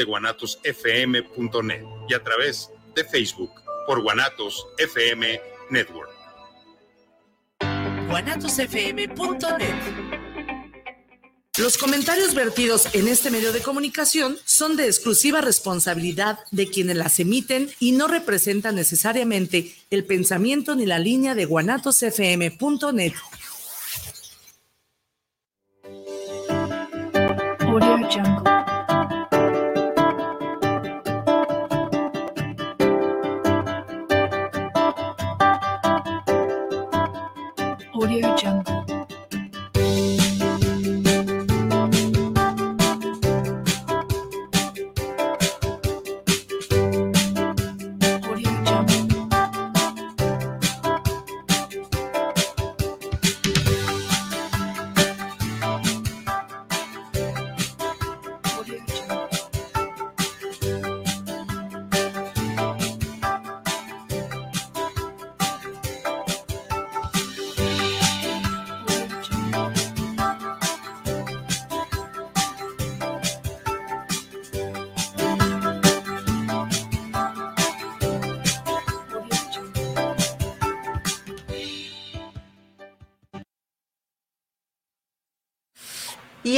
[0.00, 3.50] de guanatosfm.net y a través de Facebook
[3.86, 5.38] por Guanatos FM
[5.68, 6.10] Network.
[8.08, 9.74] guanatosfm.net
[11.58, 17.20] los comentarios vertidos en este medio de comunicación son de exclusiva responsabilidad de quienes las
[17.20, 23.12] emiten y no representan necesariamente el pensamiento ni la línea de guanatosfm.net.
[27.60, 28.69] Y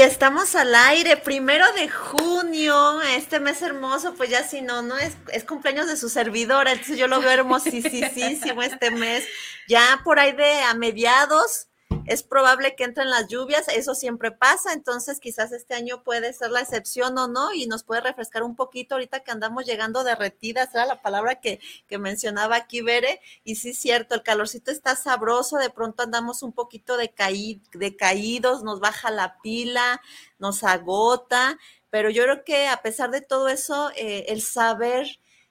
[0.06, 5.16] estamos al aire, primero de junio, este mes hermoso, pues ya si no, no es,
[5.32, 9.24] es cumpleaños de su servidora, entonces yo lo veo hermosísimo este mes,
[9.68, 11.68] ya por ahí de a mediados,
[12.06, 16.50] es probable que entren las lluvias, eso siempre pasa, entonces quizás este año puede ser
[16.50, 20.74] la excepción o no, y nos puede refrescar un poquito ahorita que andamos llegando derretidas,
[20.74, 24.96] era la palabra que, que mencionaba aquí Bere, y sí es cierto, el calorcito está
[24.96, 30.00] sabroso, de pronto andamos un poquito decaídos, nos baja la pila,
[30.38, 31.58] nos agota,
[31.90, 35.06] pero yo creo que a pesar de todo eso, eh, el saber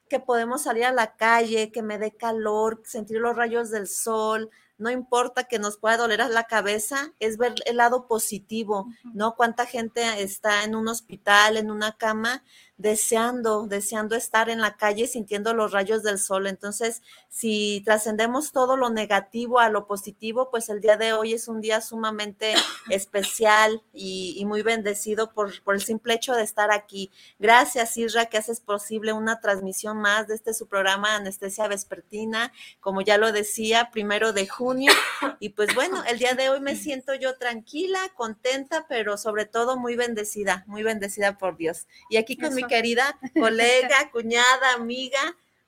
[0.10, 4.50] que podemos salir a la calle, que me dé calor, sentir los rayos del sol,
[4.82, 9.36] no importa que nos pueda doler a la cabeza, es ver el lado positivo, ¿no?
[9.36, 12.44] Cuánta gente está en un hospital, en una cama,
[12.82, 16.48] deseando, deseando estar en la calle sintiendo los rayos del sol.
[16.48, 21.48] Entonces, si trascendemos todo lo negativo a lo positivo, pues el día de hoy es
[21.48, 22.54] un día sumamente
[22.90, 27.12] especial y, muy bendecido por, por, el simple hecho de estar aquí.
[27.40, 33.02] Gracias, Isra, que haces posible una transmisión más de este su programa Anestesia Vespertina, como
[33.02, 34.92] ya lo decía, primero de junio.
[35.44, 39.76] Y pues bueno, el día de hoy me siento yo tranquila, contenta, pero sobre todo
[39.76, 41.88] muy bendecida, muy bendecida por Dios.
[42.12, 45.20] Y aquí con mi querida colega, cuñada, amiga.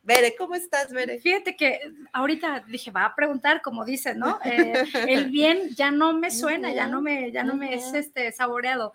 [0.04, 1.20] Bere, ¿cómo estás, Bere?
[1.20, 1.80] Fíjate que
[2.14, 4.40] ahorita dije, va a preguntar, como dice, ¿no?
[4.46, 8.32] Eh, el bien ya no me suena, ya no me, ya no me es este
[8.32, 8.94] saboreado.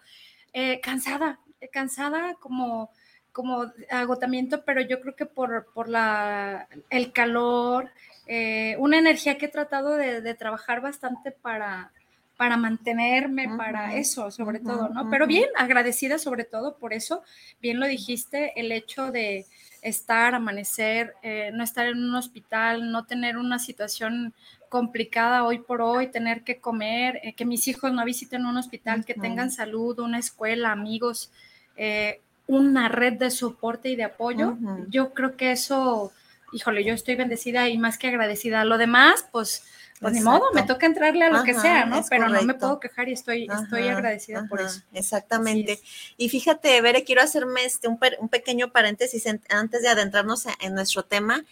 [0.55, 1.39] Eh, cansada,
[1.71, 2.91] cansada como,
[3.33, 7.91] como agotamiento, pero yo creo que por, por la, el calor,
[8.27, 11.93] eh, una energía que he tratado de trabajar bastante para,
[12.39, 15.11] para mantenerme, para eso, sobre todo, ¿no?
[15.11, 17.25] Pero bien, agradecida sobre todo por eso,
[17.61, 19.45] bien lo dijiste, el hecho de
[19.83, 24.35] estar, amanecer, eh, no estar en un hospital, no tener una situación
[24.69, 29.05] complicada hoy por hoy, tener que comer, eh, que mis hijos no visiten un hospital,
[29.05, 31.33] que tengan salud, una escuela, amigos,
[31.77, 34.57] eh, una red de soporte y de apoyo.
[34.91, 36.13] Yo creo que eso,
[36.53, 38.65] híjole, yo estoy bendecida y más que agradecida.
[38.65, 39.65] Lo demás, pues
[40.01, 42.05] pues ni modo, me toca entrarle a lo que sea, ¿no?
[42.09, 44.81] Pero no me puedo quejar y estoy, estoy agradecida por eso.
[44.93, 45.81] Exactamente.
[46.17, 47.99] Y fíjate, Bere, quiero hacerme este, un,
[48.29, 51.45] pequeño paréntesis antes de adentrarnos en nuestro tema.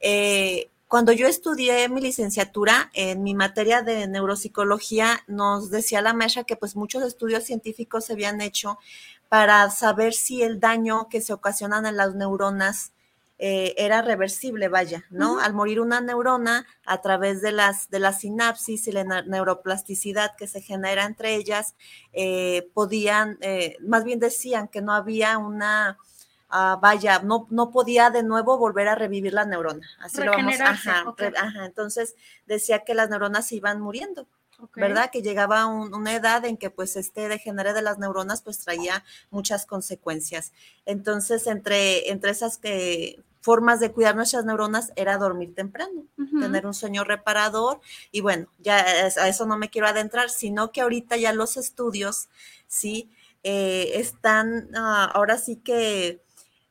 [0.00, 6.44] Eh, cuando yo estudié mi licenciatura en mi materia de neuropsicología, nos decía la maestra
[6.44, 8.78] que pues muchos estudios científicos se habían hecho
[9.28, 12.92] para saber si el daño que se ocasionan en las neuronas
[13.38, 15.40] eh, era reversible, vaya, ¿no?
[15.40, 20.46] Al morir una neurona, a través de las, de la sinapsis y la neuroplasticidad que
[20.46, 21.74] se genera entre ellas,
[22.12, 25.98] eh, podían, eh, más bien decían que no había una,
[26.48, 29.88] ah, vaya, no, no podía de nuevo volver a revivir la neurona.
[29.98, 31.04] Así lo vamos, ajá,
[31.36, 32.14] ajá, entonces
[32.46, 34.28] decía que las neuronas se iban muriendo.
[34.74, 35.10] ¿Verdad?
[35.10, 39.04] Que llegaba a una edad en que pues este degenere de las neuronas pues traía
[39.30, 40.52] muchas consecuencias.
[40.86, 46.06] Entonces, entre, entre esas que, formas de cuidar nuestras neuronas era dormir temprano,
[46.40, 47.78] tener un sueño reparador
[48.10, 52.30] y bueno, ya a eso no me quiero adentrar, sino que ahorita ya los estudios,
[52.68, 53.10] sí,
[53.42, 56.22] eh, están ah, ahora sí que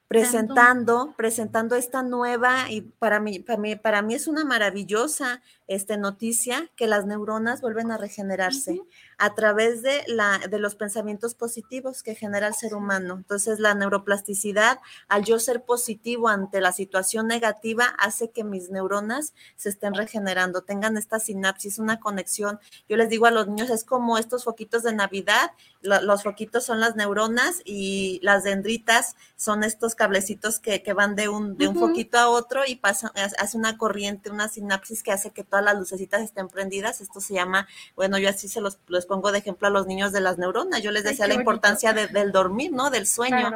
[0.07, 5.97] presentando, presentando esta nueva y para mí, para mí, para mí es una maravillosa este,
[5.97, 8.81] noticia que las neuronas vuelven a regenerarse.
[9.19, 13.13] a través de, la, de los pensamientos positivos que genera el ser humano.
[13.15, 19.33] Entonces, la neuroplasticidad, al yo ser positivo ante la situación negativa, hace que mis neuronas
[19.55, 22.59] se estén regenerando, tengan esta sinapsis, una conexión.
[22.89, 25.51] Yo les digo a los niños, es como estos foquitos de Navidad,
[25.81, 31.57] los foquitos son las neuronas y las dendritas son estos cablecitos que, van de un,
[31.57, 35.43] de un foquito a otro y pasa, hace una corriente, una sinapsis que hace que
[35.53, 36.99] todas las lucecitas estén prendidas.
[36.99, 40.11] Esto se llama, bueno, yo así se los, les pongo de ejemplo a los niños
[40.11, 40.81] de las neuronas.
[40.81, 42.89] Yo les decía la importancia del dormir, ¿no?
[42.89, 43.51] Del sueño.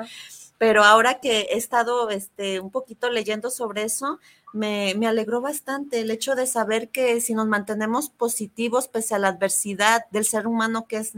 [0.59, 4.19] Pero ahora que he estado este, un poquito leyendo sobre eso,
[4.53, 9.19] me, me, alegró bastante el hecho de saber que si nos mantenemos positivos pese a
[9.19, 11.13] la adversidad del ser humano que es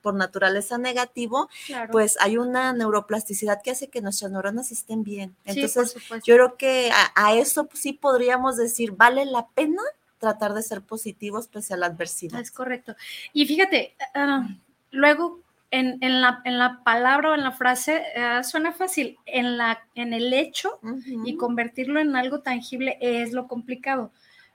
[0.00, 1.48] por naturaleza negativo,
[1.92, 5.36] pues hay una neuroplasticidad que hace que nuestras neuronas estén bien.
[5.44, 5.94] Entonces,
[6.24, 9.82] yo creo que a, eso sí podríamos decir, vale la pena
[10.20, 12.40] tratar de ser positivos pese a la adversidad.
[12.40, 12.94] Es correcto.
[13.32, 14.46] Y fíjate, ah,
[14.92, 15.40] luego
[15.70, 20.12] en, la, en, la, palabra o en la frase ah, suena fácil, en, la, en
[20.12, 20.78] el hecho
[21.24, 24.12] y convertirlo en algo tangible es lo complicado.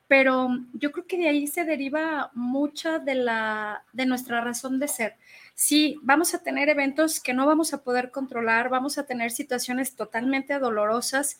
[0.07, 4.87] Pero yo creo que de ahí se deriva mucha de, la, de nuestra razón de
[4.87, 5.15] ser.
[5.55, 9.95] Sí, vamos a tener eventos que no vamos a poder controlar, vamos a tener situaciones
[9.95, 11.39] totalmente dolorosas,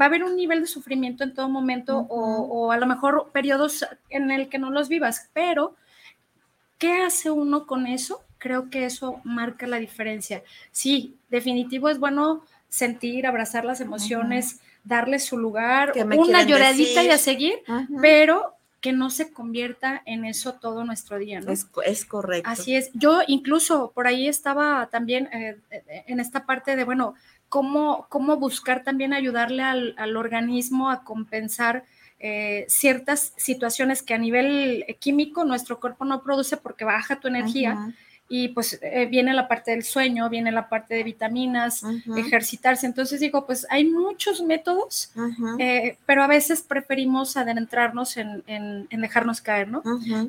[0.00, 3.30] va a haber un nivel de sufrimiento en todo momento o, o, a lo mejor
[3.32, 5.74] periodos en el que no los vivas, pero
[6.78, 8.22] ¿qué hace uno con eso?
[8.38, 10.42] Creo que eso marca la diferencia.
[10.70, 17.18] Sí, definitivo es bueno sentir, abrazar las emociones, darle su lugar, una lloradita y a
[17.18, 17.54] seguir,
[18.00, 21.52] pero que no se convierta en eso todo nuestro día, ¿no?
[21.52, 22.48] Es, correcto.
[22.48, 22.90] Así es.
[22.94, 27.14] Yo incluso por ahí estaba también eh, eh, en esta parte de, bueno,
[27.48, 31.84] cómo, cómo buscar también ayudarle al, organismo a compensar
[32.18, 37.94] eh, ciertas situaciones que a nivel químico nuestro cuerpo no produce porque baja tu energía
[38.30, 41.82] y pues eh, viene la parte del sueño, viene la parte de vitaminas,
[42.14, 42.86] ejercitarse.
[42.86, 45.10] Entonces digo, pues hay muchos métodos,
[45.58, 49.82] eh, pero a veces preferimos adentrarnos en, dejarnos caer, ¿no?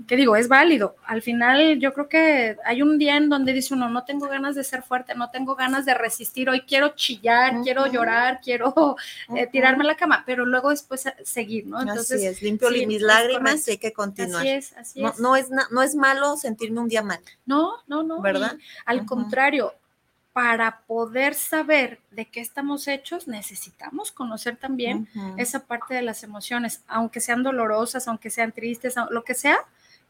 [0.07, 0.95] Que digo, es válido.
[1.05, 4.55] Al final yo creo que hay un día en donde dice uno, no tengo ganas
[4.55, 8.95] de ser fuerte, no tengo ganas de resistir, hoy quiero chillar, quiero llorar, quiero
[9.35, 11.81] eh, tirarme a la cama, pero luego después seguir, ¿no?
[11.81, 14.41] Entonces, así es, limpio mis lágrimas y hay que continuar.
[14.41, 15.19] Así es, así es.
[15.19, 17.19] No, es, no es malo sentirme un día mal.
[17.45, 18.21] No, no, no.
[18.21, 18.57] ¿Verdad?
[18.85, 19.73] al contrario,
[20.31, 26.81] para poder saber de qué estamos hechos, necesitamos conocer también esa parte de las emociones,
[26.87, 29.57] aunque sean dolorosas, aunque sean tristes, lo que sea,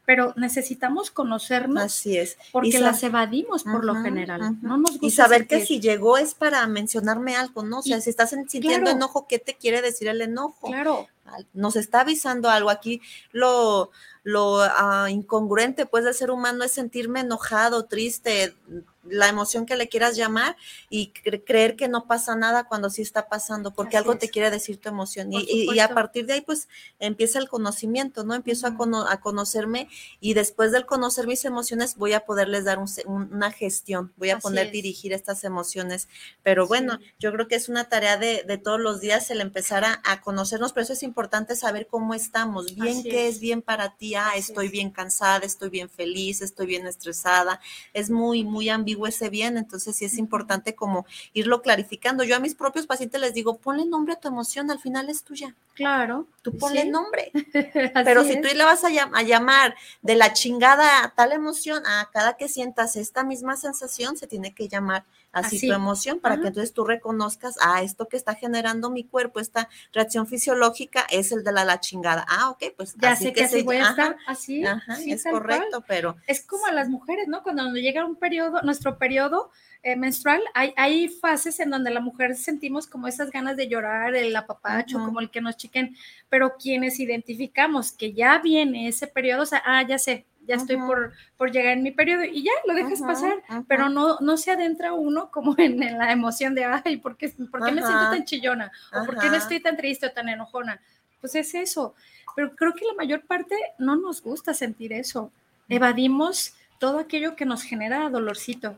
[0.06, 1.84] pero necesitamos conocernos.
[1.84, 2.38] Así es.
[2.52, 4.58] Porque las evadimos por lo general.
[4.62, 7.80] No nos gusta y saber que si llegó es para mencionarme algo, ¿no?
[7.80, 10.68] O sea, si estás sintiendo enojo, ¿qué te quiere decir el enojo?
[10.68, 11.08] Claro.
[11.54, 13.02] Nos está avisando algo aquí.
[13.31, 13.92] Lo,
[14.24, 18.56] lo ah, incongruente, pues, del ser humano es sentirme enojado, triste,
[19.04, 20.56] la emoción que le quieras llamar
[20.90, 24.78] y creer que no pasa nada cuando sí está pasando, porque algo te quiere decir
[24.78, 25.30] tu emoción.
[25.31, 26.68] Y, a partir de ahí, pues
[27.00, 28.34] empieza el conocimiento, ¿no?
[28.34, 28.76] Empiezo a,
[29.10, 29.88] a, conocerme
[30.20, 34.72] y después del conocer mis emociones voy a poderles dar una gestión, voy a poder
[34.72, 36.08] dirigir estas emociones.
[36.44, 39.86] Pero bueno, yo creo que es una tarea de, de todos los días el empezar
[39.86, 41.19] a, conocernos, pero eso es importante
[41.56, 43.39] saber cómo estamos, bien qué es.
[43.39, 47.60] bien para ti, ah, estoy bien cansada, estoy bien feliz, estoy bien estresada,
[47.94, 52.24] es muy, muy ambiguo ese bien, entonces sí es importante como irlo clarificando.
[52.24, 55.23] Yo a mis propios pacientes les digo, ponle nombre a tu emoción, al final es
[55.23, 55.56] tuya.
[55.73, 56.28] Claro.
[56.42, 57.31] Tú ponle nombre.
[58.06, 58.90] Pero si tú le vas a,
[59.23, 64.28] llamar de la chingada a tal emoción, a cada que sientas esta misma sensación, se
[64.28, 68.36] tiene que llamar así, tu emoción para que entonces tú reconozcas, ah, esto que está
[68.36, 72.26] generando mi cuerpo, esta reacción fisiológica es el de la, la chingada.
[72.28, 74.64] Ah, ok, pues ya sé que, así voy a estar así.
[75.06, 77.44] es correcto, pero es como a las mujeres, ¿no?
[77.44, 82.36] Cuando llega un periodo, nuestro periodo eh, menstrual, hay, hay fases en donde la mujer
[82.36, 85.95] sentimos como esas ganas de llorar, el apapacho, como el que nos chiquen,
[86.28, 90.78] pero quienes identificamos que ya viene ese periodo, o sea, ah, ya sé, ya estoy
[90.78, 94.50] por, por llegar en mi periodo y ya lo dejas pasar, pero no, no se
[94.50, 98.26] adentra uno como en, la emoción de, ay, ¿por qué, por qué me siento tan
[98.26, 98.72] chillona?
[98.92, 100.82] ¿O por qué me estoy tan triste o tan enojona?
[101.22, 101.94] Pues es eso,
[102.36, 105.32] pero creo que la mayor parte no nos gusta sentir eso.
[105.68, 108.78] Evadimos todo aquello que nos genera dolorcito,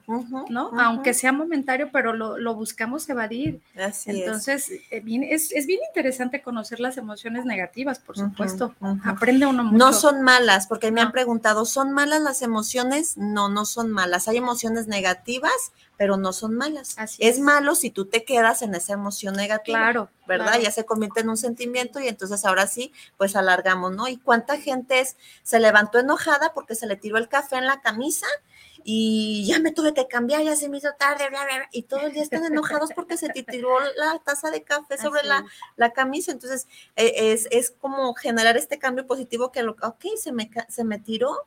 [0.49, 0.71] ¿no?
[0.79, 3.61] Aunque sea momentario, pero lo, buscamos evadir.
[3.77, 4.81] Así Entonces, es.
[4.91, 8.73] Eh, es, es, bien interesante conocer las emociones negativas, por supuesto.
[9.05, 9.77] Aprende uno mucho.
[9.77, 13.17] No son malas, porque me han preguntado, ¿son malas las emociones?
[13.17, 14.27] No, no son malas.
[14.27, 16.95] Hay emociones negativas, pero no son malas.
[16.97, 17.39] Así es, es.
[17.39, 19.77] malo si tú te quedas en esa emoción negativa.
[19.77, 20.09] Claro.
[20.25, 20.47] ¿verdad?
[20.47, 20.63] claro.
[20.63, 24.07] Ya se convierte en un sentimiento y entonces ahora sí, pues alargamos, ¿no?
[24.07, 27.81] ¿Y cuánta gente es, se levantó enojada porque se le tiró el café en la
[27.81, 28.25] camisa
[28.83, 31.83] y ya me tuve que cambiar, ya se me hizo tarde, bla, bla, bla, y
[31.83, 35.45] todo el día están enojados porque se te tiró la taza de café sobre la,
[35.75, 36.31] la camisa.
[36.31, 40.83] Entonces, eh, es, es como generar este cambio positivo que, lo, ok, se me, se
[40.83, 41.45] me tiró.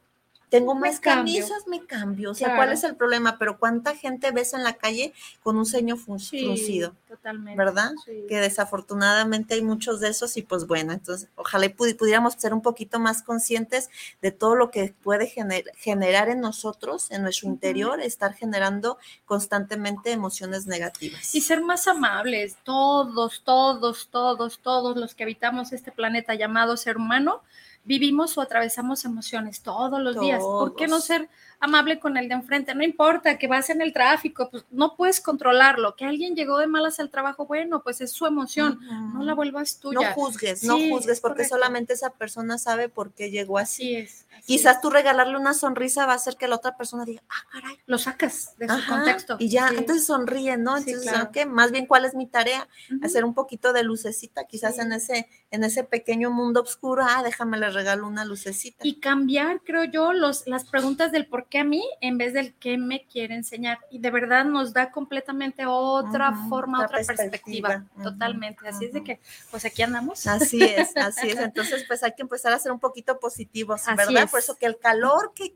[0.58, 2.30] Tengo más camisas, me cambio.
[2.30, 2.58] O sea, Claro.
[2.60, 3.38] ¿cuál es el problema?
[3.38, 6.02] Pero ¿cuánta gente ves en la calle con un ceño Sí,
[6.44, 6.94] fruncido?
[7.08, 7.56] totalmente.
[7.56, 7.90] ¿verdad?
[8.04, 8.24] Sí.
[8.28, 12.52] que desafortunadamente hay muchos de esos y pues bueno, entonces ojalá y pudi- pudiéramos ser
[12.52, 13.88] un poquito más conscientes
[14.20, 20.12] de todo lo que puede gener- generar en nosotros, en nuestro interior, estar generando constantemente
[20.12, 21.34] emociones negativas.
[21.34, 26.96] Y ser más amables, todos, todos, todos, todos los que habitamos este planeta llamado ser
[26.96, 27.42] humano,
[27.84, 30.40] vivimos o atravesamos emociones todos los días.
[30.42, 31.04] ¿Por qué no Todos.
[31.04, 31.28] ser
[31.60, 32.74] amable con el de enfrente?
[32.74, 35.94] No importa que vas en el tráfico, pues no puedes controlarlo.
[35.96, 38.78] Que alguien llegó de malas al trabajo, bueno, pues es su emoción.
[38.84, 39.18] Ujú.
[39.18, 40.12] No la vuelvas No tuya.
[40.14, 41.54] juzgues, no Sí, juzgues es porque correcto.
[41.56, 43.96] solamente esa persona sabe por qué llegó así.
[43.96, 44.26] Así es.
[44.34, 44.80] así Quizás es.
[44.82, 47.78] tú regalarle una sonrisa va a hacer que la otra persona diga, ah, caray.
[47.86, 49.36] lo sacas de su Ajá, contexto.
[49.38, 49.76] Y ya, Sí.
[49.78, 50.76] entonces sonríe, ¿no?
[50.78, 51.28] Sí, Entonces, claro.
[51.30, 52.66] ok, más bien, ¿cuál es mi tarea?
[52.90, 53.04] Ujú.
[53.04, 54.80] hacer un poquito de lucecita, quizás Sí.
[54.80, 58.86] en ese, en ese pequeño mundo oscuro, ah, déjame le regalo una lucecita.
[58.86, 62.54] y cambiar, creo yo, los, las preguntas del por qué a mí en vez del
[62.54, 63.78] qué me quiere enseñar.
[63.90, 67.84] Y de verdad nos da completamente otra forma, otra otra, perspectiva.
[68.02, 68.66] Totalmente.
[68.66, 70.26] Así es de que, pues aquí andamos.
[70.26, 71.38] Así es, así es.
[71.38, 74.24] Entonces, pues hay que empezar a ser un poquito positivos, Así ¿verdad?
[74.24, 74.30] es.
[74.30, 75.52] Por eso que el calor, que-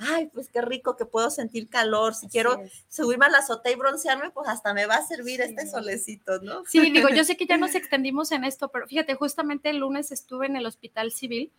[0.00, 2.14] ay, pues qué rico que puedo sentir calor.
[2.14, 2.84] Si Así quiero es.
[2.88, 5.48] subirme a la azotea y broncearme, pues hasta me va a servir Sí.
[5.50, 6.64] este solecito, ¿no?
[6.66, 10.10] Sí, digo, yo sé que ya nos extendimos en esto, pero fíjate, justamente el lunes
[10.12, 11.52] estuve en el Hospital Civil.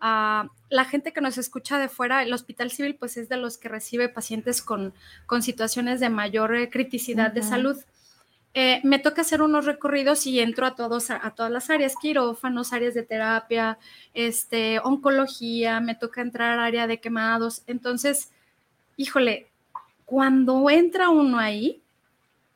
[0.00, 3.56] Ah, la gente que nos escucha de fuera, el Hospital Civil, pues es de los
[3.56, 4.92] que recibe pacientes con,
[5.26, 7.76] con situaciones de mayor eh, criticidad de salud.
[8.54, 11.94] Eh, me toca hacer unos recorridos y entro a todos a, a todas las áreas,
[12.00, 13.78] quirófanos, áreas de terapia,
[14.12, 17.62] este, oncología, me toca entrar al área de quemados.
[17.66, 18.30] Entonces,
[18.96, 19.48] híjole,
[20.04, 21.82] cuando entra uno ahí,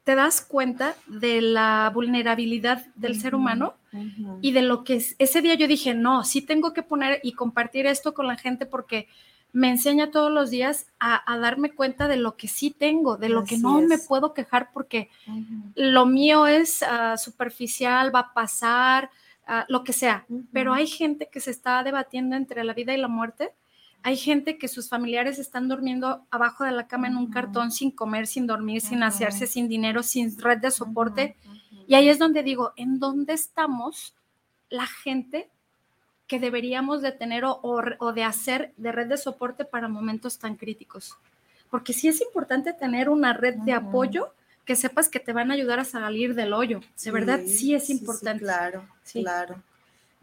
[0.06, 3.74] te das cuenta de la vulnerabilidad del ser humano
[4.40, 5.16] y de lo que es.
[5.18, 8.66] Ese día yo dije, no, sí tengo que poner y compartir esto con la gente
[8.66, 9.08] porque
[9.56, 13.30] me enseña todos los días a, a darme cuenta de lo que sí tengo, de
[13.30, 15.08] lo que no me puedo quejar porque
[15.74, 19.08] lo mío es ah, superficial, va a pasar,
[19.46, 20.26] ah, lo que sea.
[20.52, 23.54] Pero hay gente que se está debatiendo entre la vida y la muerte.
[24.02, 27.90] Hay gente que sus familiares están durmiendo abajo de la cama en un cartón sin
[27.92, 31.34] comer, sin dormir, sin asearse, sin dinero, sin red de soporte.
[31.88, 34.14] Y ahí es donde digo, ¿en dónde estamos
[34.68, 35.48] la gente
[36.26, 40.38] que deberíamos de tener o, o- o de hacer de red de soporte para momentos
[40.38, 41.16] tan críticos?
[41.70, 44.32] Porque sí es importante tener una red de apoyo
[44.64, 46.80] que sepas que te van a ayudar a salir del hoyo.
[47.04, 48.42] De verdad, sí es importante.
[48.44, 49.22] claro, Sí.
[49.22, 49.62] claro.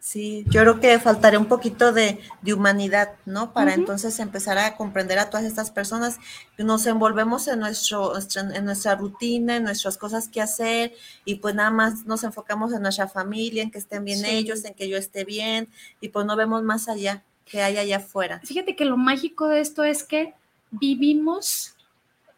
[0.06, 3.54] Sí, yo creo que faltaría un poquito de, de humanidad, ¿no?
[3.54, 6.20] Para entonces empezar a comprender a todas estas personas.
[6.58, 10.94] Nos envolvemos en, nuestro, nuestra- en nuestra rutina, en nuestras cosas que hacer,
[11.24, 14.26] y pues nada más nos enfocamos en nuestra familia, en que estén bien Sí.
[14.30, 15.70] ellos, en que yo esté bien,
[16.02, 18.42] y pues no vemos más allá, que hay allá afuera.
[18.44, 20.34] Fíjate que lo mágico de esto es que
[20.72, 21.76] vivimos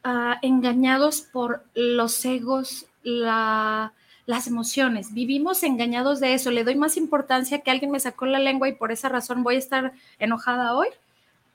[0.03, 3.91] ah, engañados por los egos, la-
[4.25, 5.13] las emociones.
[5.13, 6.51] Vivimos engañados de eso.
[6.51, 9.55] Le doy más importancia que alguien me sacó la lengua y por esa razón voy
[9.55, 10.87] a estar enojada hoy.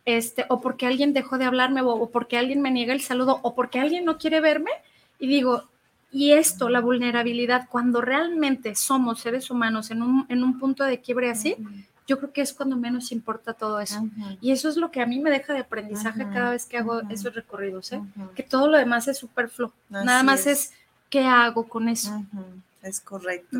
[0.06, 3.54] Este, o porque alguien dejó de hablarme, o, porque alguien me niega el saludo, o
[3.54, 4.70] porque alguien no quiere verme.
[5.18, 5.64] Y digo,
[6.10, 11.00] y esto, la vulnerabilidad, cuando realmente somos seres humanos en un, en un punto de
[11.00, 11.56] quiebre así,
[12.10, 14.08] yo creo que es cuando menos importa todo eso.
[14.40, 17.02] Y eso es lo que a mí me deja de aprendizaje cada vez que hago
[17.08, 18.02] esos recorridos, ¿eh?
[18.34, 19.72] Que todo lo demás es superfluo.
[19.88, 20.46] Nada más es.
[20.46, 20.72] es.
[21.10, 22.24] Qué hago con eso.
[22.82, 23.58] Es correcto.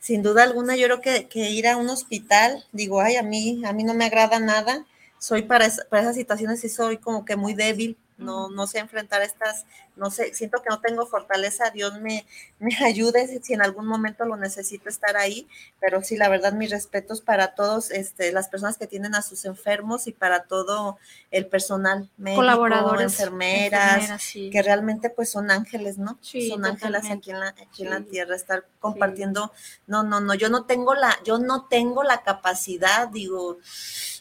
[0.00, 3.62] Sin duda alguna, yo creo que, que ir a un hospital, digo, ay, a mí,
[3.64, 4.84] a mí no me agrada nada.
[5.18, 7.96] Soy para, esa- para esas situaciones sí soy como que muy débil.
[8.22, 11.70] No, no sé enfrentar estas, no sé, siento que no tengo fortaleza.
[11.70, 12.26] Dios me,
[12.58, 15.48] me ayude si, en algún momento lo necesito estar ahí.
[15.80, 19.44] Pero sí, la verdad, mis respetos para todos, este, las personas que tienen a sus
[19.44, 20.98] enfermos y para todo
[21.30, 24.50] el personal médico, Colaboradores, enfermeras, enfermeras, sí.
[24.50, 26.18] que realmente pues son ángeles, ¿no?
[26.20, 29.52] Sí, son ángeles aquí en la, aquí en la tierra, estar compartiendo.
[29.86, 33.58] No, no, no, yo no tengo la, yo no tengo la capacidad, digo,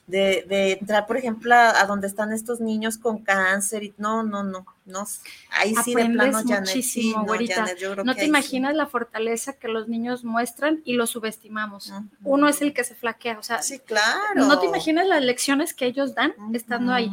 [0.07, 4.23] de, de entrar, por ejemplo, a, a donde están estos niños con cáncer y no,
[4.23, 5.07] no, no, no,
[5.51, 7.55] ahí sí de plano, Janet, sí, no, güerita.
[7.55, 8.27] Janet, yo creo No que te sí.
[8.27, 11.93] imaginas la fortaleza que los niños muestran y lo subestimamos.
[12.23, 14.35] Uno es el que se flaquea, o sea, Sí, claro.
[14.35, 17.11] no te imaginas las lecciones que ellos dan estando ahí.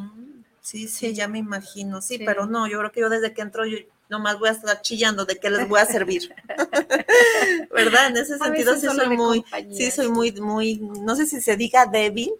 [0.60, 2.24] Sí, sí, ya me imagino, sí, Sí.
[2.26, 3.78] pero no, yo creo que yo desde que entro, yo,
[4.10, 6.34] nomás voy a estar chillando de qué les voy a servir.
[7.72, 8.08] ¿Verdad?
[8.08, 11.86] En ese sentido sí soy muy, sí soy muy, muy, no sé si se diga
[11.86, 12.32] débil,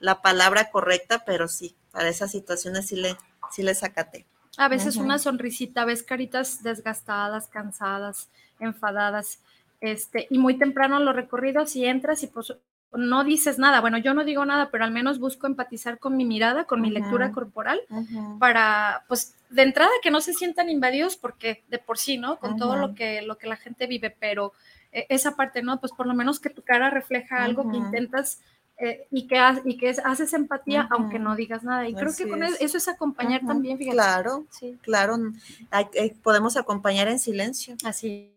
[0.00, 3.16] la palabra correcta, pero sí, para esas situaciones sí le,
[3.50, 4.26] sí le sacate.
[4.58, 9.40] A veces una sonrisita, ves caritas desgastadas, cansadas, enfadadas,
[9.80, 12.54] este, y muy temprano los recorridos y entras y pues
[12.92, 13.80] no dices nada.
[13.80, 16.90] Bueno, yo no digo nada, pero al menos busco empatizar con mi mirada, con mi
[16.90, 17.80] lectura corporal,
[18.38, 22.38] para, pues, de entrada que no se sientan invadidos, porque de por sí, ¿no?
[22.38, 24.52] Con todo lo que, lo que la gente vive, pero
[24.92, 25.78] eh, esa parte, ¿no?
[25.78, 28.40] Pues por lo menos que tu cara refleja algo que intentas
[28.78, 31.88] eh, y, que, y que haces empatía aunque no digas nada.
[31.88, 33.96] Y creo que con eso es acompañar también, fíjate.
[33.96, 34.78] Claro, sí.
[34.82, 35.16] claro.
[36.22, 37.76] podemos acompañar en silencio.
[37.84, 38.32] Así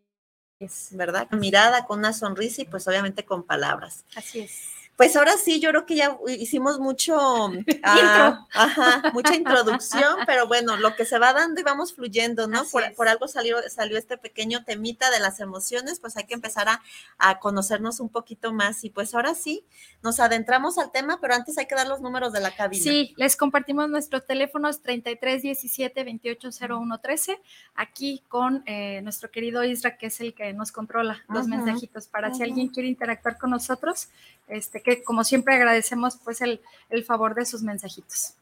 [0.59, 0.89] es.
[0.91, 1.29] ¿Verdad?
[1.31, 4.05] Mirada, con una sonrisa y pues obviamente con palabras.
[4.15, 4.78] Así es.
[4.99, 7.15] Pues ahora sí, yo creo que ya hicimos mucho,
[7.83, 12.65] ah, ajá, mucha introducción, pero bueno, lo que se va dando y vamos fluyendo, ¿no?
[12.65, 16.81] Por, algo salió, salió este pequeño temita de las emociones, pues hay que empezar a,
[17.17, 18.83] a, conocernos un poquito más.
[18.83, 19.63] Y pues ahora sí,
[20.03, 22.83] nos adentramos al tema, pero antes hay que dar los números de la cabina.
[22.83, 27.39] Sí, les compartimos nuestros teléfonos 33 17 28 01 13,
[27.73, 32.33] aquí con eh, nuestro querido Isra, que es el que nos controla los mensajitos, para
[32.33, 34.09] si alguien quiere interactuar con nosotros,
[34.49, 36.59] este, que como siempre agradecemos pues el,
[37.05, 38.33] favor de sus mensajitos.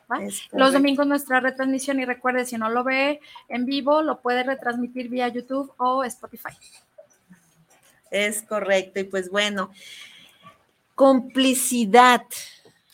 [0.51, 5.09] Los domingos nuestra retransmisión y recuerde, si no lo ve en vivo, lo puede retransmitir
[5.09, 6.53] vía YouTube o Spotify.
[8.09, 9.71] Es correcto, y pues bueno,
[10.95, 12.23] complicidad.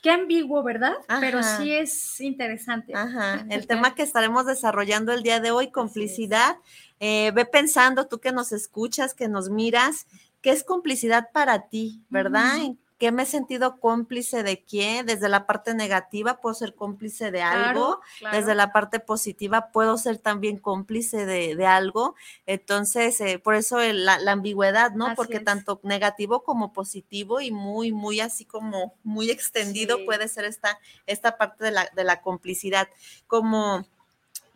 [0.01, 0.95] Qué ambiguo, ¿verdad?
[1.21, 2.93] Pero sí es interesante.
[2.93, 3.45] Ajá.
[3.49, 6.57] El tema que estaremos desarrollando el día de hoy, complicidad.
[6.99, 10.07] Eh, ve pensando, tú que nos escuchas, que nos miras,
[10.41, 12.57] ¿qué es complicidad para ti, verdad?
[12.97, 15.03] Qué me he sentido cómplice de qué?
[15.03, 17.99] Desde la parte negativa puedo ser cómplice de algo,
[18.31, 22.15] desde la parte positiva puedo ser también cómplice de, algo.
[22.45, 25.15] Entonces, eh, por eso la, ambigüedad, ¿no?
[25.15, 30.79] Porque tanto negativo como positivo y muy, muy así como muy extendido puede ser esta,
[31.05, 32.87] esta parte de la, de la complicidad.
[33.27, 33.85] Como,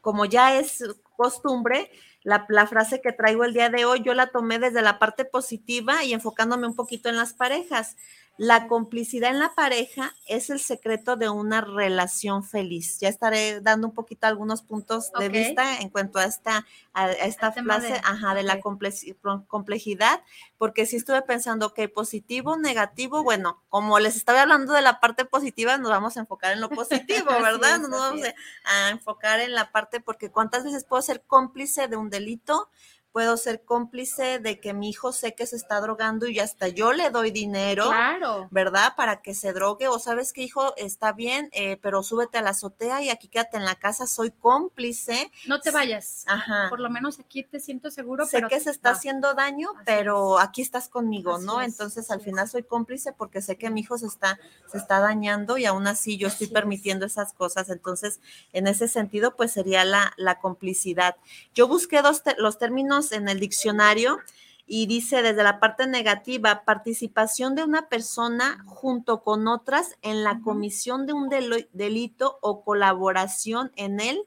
[0.02, 0.84] como ya es
[1.16, 1.92] costumbre,
[2.24, 5.24] la, la, frase que traigo el día de hoy, yo la tomé desde la parte
[5.24, 7.96] positiva y enfocándome un poquito en las parejas.
[8.38, 13.00] La complicidad en la pareja es el secreto de una relación feliz.
[13.00, 17.52] Ya estaré dando un poquito algunos puntos de vista en cuanto a esta, a esta
[17.52, 20.22] frase de, ajá, de la complejidad,
[20.60, 25.26] porque si estuve pensando que positivo, negativo, bueno, como les estaba hablando de la parte
[25.26, 27.80] positiva, nos vamos a enfocar en lo positivo, ¿verdad?
[27.80, 28.28] no nos vamos
[28.66, 32.70] a enfocar en la parte, porque cuántas veces puedo ser cómplice de un delito,
[33.18, 36.94] puedo ser cómplice de que mi hijo sé que se está drogando y hasta yo
[36.94, 38.48] le doy dinero, claro.
[38.52, 38.94] ¿verdad?
[38.96, 42.52] Para que se drogue o sabes que hijo está bien, eh, pero súbete a la
[42.52, 45.32] azotea y aquí quédate en la casa, soy cómplice.
[45.48, 46.26] No te vayas.
[46.28, 46.68] Ajá.
[46.70, 48.28] Por lo menos aquí te siento seguro.
[48.28, 51.64] Sé que se está haciendo daño, pero aquí estás conmigo, ¿no?
[51.64, 54.40] Entonces al final soy cómplice porque sé que mi hijo se está,
[54.72, 57.72] se está dañando y aún así yo estoy permitiendo esas cosas.
[57.72, 58.20] Entonces,
[58.54, 61.16] en ese sentido, pues sería la, la complicidad.
[61.56, 64.20] Yo busqué dos los términos en el diccionario
[64.68, 70.42] y dice desde la parte negativa, participación de una persona junto con otras en la
[70.42, 71.30] comisión de un
[71.72, 74.26] delito o colaboración en él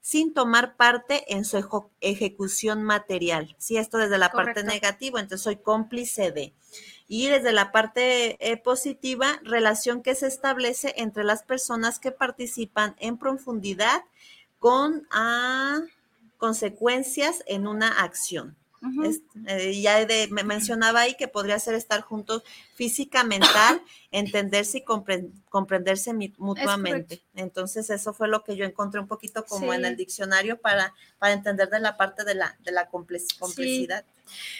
[0.00, 1.58] sin tomar parte en su
[2.00, 3.54] ejecución material.
[3.58, 6.54] Sí, esto desde la parte negativa, entonces soy cómplice de.
[7.06, 12.96] Y desde la parte eh, positiva, relación que se establece entre las personas que participan
[12.98, 14.02] en profundidad
[14.58, 15.06] con...
[15.10, 15.82] a
[16.42, 18.56] consecuencias en una acción.
[19.46, 22.42] Eh, ya de, me mencionaba ahí que podría ser estar juntos
[22.74, 24.84] física, mental, entenderse y
[25.48, 27.22] comprenderse mutuamente.
[27.36, 31.32] Entonces, eso fue lo que yo encontré un poquito como en el diccionario para, para
[31.32, 34.04] entender de la parte de la, de la complicidad.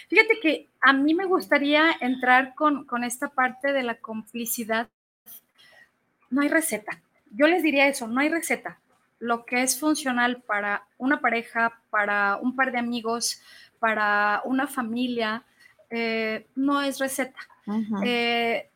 [0.08, 4.88] Fíjate que a mí me gustaría entrar con, con esta parte de la complicidad.
[6.30, 7.02] No hay receta.
[7.32, 8.81] Yo les diría eso, no hay receta
[9.22, 13.40] lo que es funcional para una pareja, para un par de amigos,
[13.78, 15.44] para una familia,
[15.90, 17.38] eh, no es receta.
[18.04, 18.68] Eh,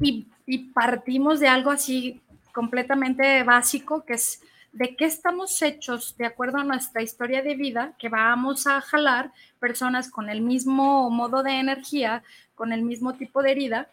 [0.00, 0.26] y,
[0.72, 4.40] partimos de algo así completamente básico, que es
[4.72, 9.30] de qué estamos hechos de acuerdo a nuestra historia de vida, que vamos a jalar
[9.60, 12.22] personas con el mismo modo de energía,
[12.54, 13.90] con el mismo tipo de herida,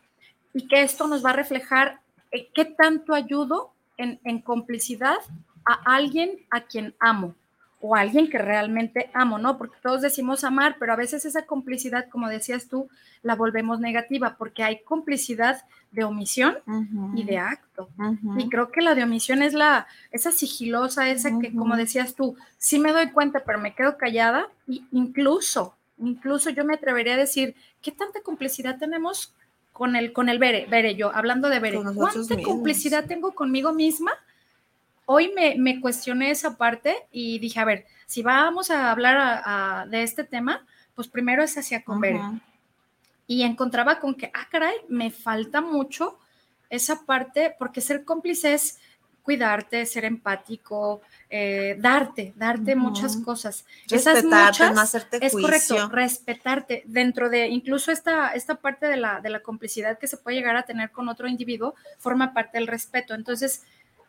[0.53, 1.99] y que esto nos va a reflejar
[2.31, 5.17] eh, qué tanto ayudo en, en complicidad
[5.65, 7.35] a alguien a quien amo
[7.85, 9.57] o alguien que realmente amo, ¿no?
[9.57, 12.87] Porque todos decimos amar, pero a veces esa complicidad, como decías tú,
[13.23, 16.55] la volvemos negativa, porque hay complicidad de omisión
[17.13, 17.89] y de acto.
[18.37, 22.37] Y creo que la de omisión es la, esa sigilosa, esa que, como decías tú,
[22.57, 27.17] sí me doy cuenta, pero me quedo callada, y incluso, incluso yo me atrevería a
[27.17, 29.33] decir, ¿qué tanta complicidad tenemos
[29.73, 30.67] con el, con el Bere?
[30.67, 34.13] Bere, yo, hablando de Bere, ¿cuánta complicidad tengo conmigo misma?
[35.05, 40.23] Hoy me, cuestioné esa parte y dije, a ver, si vamos a hablar de este
[40.23, 42.19] tema, pues primero es hacia comer.
[43.25, 46.19] Y encontraba con que, ah, caray, me falta mucho
[46.69, 48.79] esa parte, porque ser cómplice es
[49.23, 53.65] cuidarte, ser empático, eh, darte, darte muchas cosas.
[53.89, 59.21] Esas muchas, no hacerte es correcto, respetarte dentro de incluso esta, esta parte de la,
[59.21, 62.67] de la complicidad que se puede llegar a tener con otro individuo, forma parte del
[62.67, 63.13] respeto.
[63.13, 63.63] Entonces,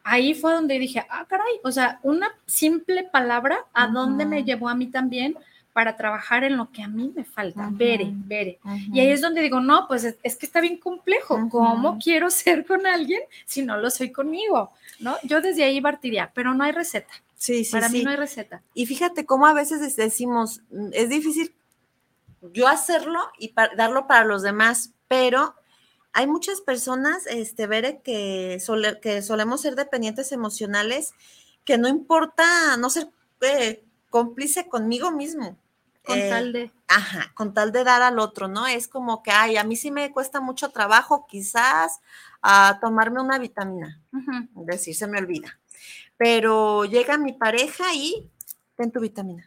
[0.04, 4.68] ahí fue donde dije, ah, caray, o sea, una simple palabra, ¿a dónde me llevó
[4.68, 5.36] a mí también?
[5.74, 8.60] para trabajar en lo que a mí me falta, vere, vere.
[8.92, 12.64] Y ahí es donde digo, no, pues es, que está bien complejo, ¿cómo quiero ser
[12.64, 14.70] con alguien si no lo soy conmigo?
[15.00, 15.16] ¿No?
[15.24, 17.12] Yo desde ahí partiría, pero no hay receta.
[17.34, 18.62] Sí, sí, Para mí no hay receta.
[18.72, 21.52] Y fíjate cómo a veces decimos, mm, es difícil
[22.52, 25.56] yo hacerlo y darlo para los demás, pero
[26.14, 28.62] hay muchas personas, este, Bere, que,
[29.02, 31.12] que solemos ser dependientes emocionales,
[31.64, 33.08] que no importa no ser
[33.40, 35.58] eh, cómplice conmigo mismo.
[36.04, 36.70] Con eh, tal de.
[36.86, 38.66] Ajá, con tal de dar al otro, ¿no?
[38.68, 42.00] Es como que, ay, a mí sí me cuesta mucho trabajo, quizás,
[42.42, 44.00] a tomarme una vitamina.
[44.54, 45.58] Decir, se me olvida.
[46.16, 48.30] Pero llega mi pareja y
[48.76, 49.44] ten tu vitamina.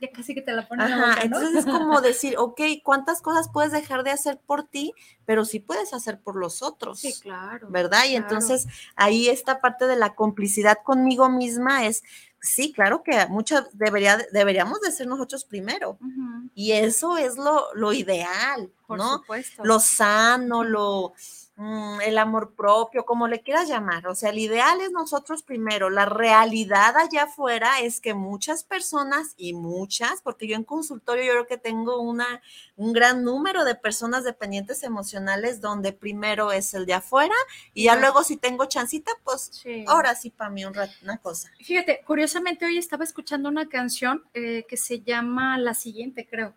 [0.00, 0.88] Ya casi que te la ponen.
[1.22, 4.92] Entonces es como decir, ok, ¿cuántas cosas puedes dejar de hacer por ti,
[5.24, 7.00] pero sí puedes hacer por los otros?
[7.00, 7.68] Sí, claro.
[7.70, 8.04] ¿Verdad?
[8.08, 12.02] Y entonces ahí esta parte de la complicidad conmigo misma es,
[12.40, 15.98] sí, claro que muchas debería, deberíamos de ser nosotros primero.
[16.54, 19.18] Y eso es lo, lo ideal, por ¿no?
[19.18, 19.64] Supuesto.
[19.64, 21.14] Lo sano, lo
[21.56, 24.08] el amor propio, como le quieras llamar.
[24.08, 25.88] O sea, el ideal es nosotros primero.
[25.88, 31.32] La realidad allá afuera es que muchas personas y muchas, porque yo en consultorio yo
[31.32, 32.42] creo que tengo una,
[32.76, 37.34] un gran número de personas dependientes emocionales donde primero es el de afuera
[37.72, 41.50] y ya luego si tengo chancita, pues ahora sí para mí un una cosa.
[41.60, 46.54] Fíjate, curiosamente hoy estaba escuchando una canción eh, que se llama La siguiente, creo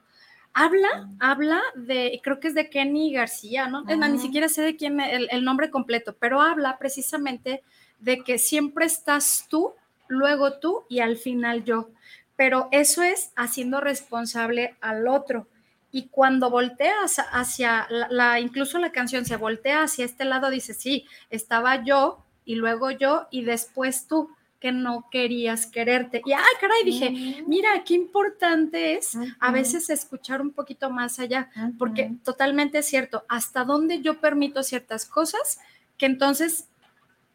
[0.57, 3.83] habla, habla de, creo que es de Kenny García, ¿no?
[3.83, 7.63] ni siquiera sé de quién el, el nombre completo, pero habla precisamente
[7.99, 9.75] de que siempre estás tú,
[10.07, 11.91] luego tú y al final yo.
[12.35, 15.47] Pero eso es haciendo responsable al otro.
[15.91, 21.05] Y cuando volteas hacia la, incluso la canción se voltea hacia este lado, dice, sí,
[21.29, 24.31] estaba yo y luego yo y después tú
[24.67, 26.21] que no querías quererte.
[26.25, 27.47] Y, ay, caray, dije, mm.
[27.47, 33.23] mira, qué importante es a veces escuchar un poquito más allá, porque totalmente es cierto,
[33.29, 35.59] hasta dónde yo permito ciertas cosas
[35.97, 36.67] que entonces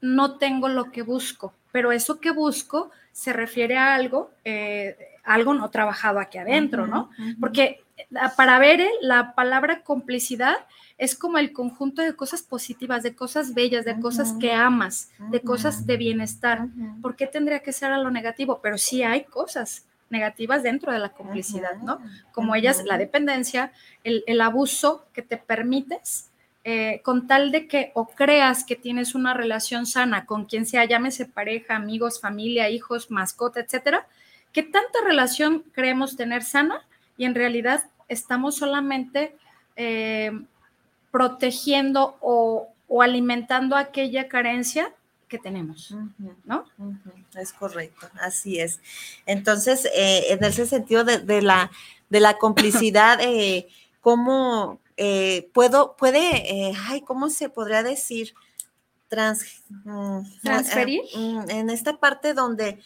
[0.02, 5.54] no tengo lo que busco, pero eso que busco se refiere a algo, eh, algo
[5.54, 7.08] no trabajado aquí adentro, ¿no?
[7.40, 10.56] Porque eh, para ver la palabra complicidad
[11.02, 15.40] es como el conjunto de cosas positivas, de cosas bellas, de cosas que amas, de
[15.40, 16.68] cosas de bienestar.
[17.02, 18.60] ¿Por qué tendría que ser a lo negativo?
[18.62, 21.98] Pero sí hay cosas negativas dentro de la complicidad, ¿no?
[22.30, 23.72] Como ellas, la dependencia,
[24.04, 26.30] el, abuso que te permites,
[26.62, 30.84] eh, con tal de que o creas que tienes una relación sana con quien sea,
[30.84, 34.06] llámese pareja, amigos, familia, hijos, mascota, etcétera,
[34.52, 36.86] que tanta relación creemos tener sana
[37.16, 39.34] y en realidad estamos solamente
[39.74, 40.30] eh,
[41.12, 42.68] protegiendo o,
[43.00, 44.92] alimentando aquella carencia
[45.28, 45.94] que tenemos,
[46.44, 46.64] ¿no?
[47.34, 48.80] Es correcto, así es.
[49.24, 51.70] Entonces, eh, en ese sentido de, la,
[52.10, 53.68] de la complicidad, eh,
[54.00, 58.34] ¿cómo eh, puedo, puede, eh, ay, ¿cómo se podría decir?
[59.08, 61.02] Trans, mm, transferir.
[61.14, 62.80] Mm, en esta parte donde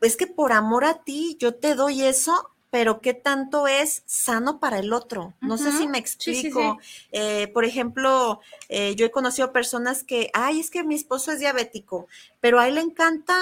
[0.00, 4.58] es que por amor a ti yo te doy eso pero qué tanto es sano
[4.58, 5.34] para el otro.
[5.42, 6.78] No sé si me explico.
[7.12, 11.38] Eh, por ejemplo, eh, yo he conocido personas que, ay, es que mi esposo es
[11.38, 12.08] diabético,
[12.40, 13.34] pero a él le encanta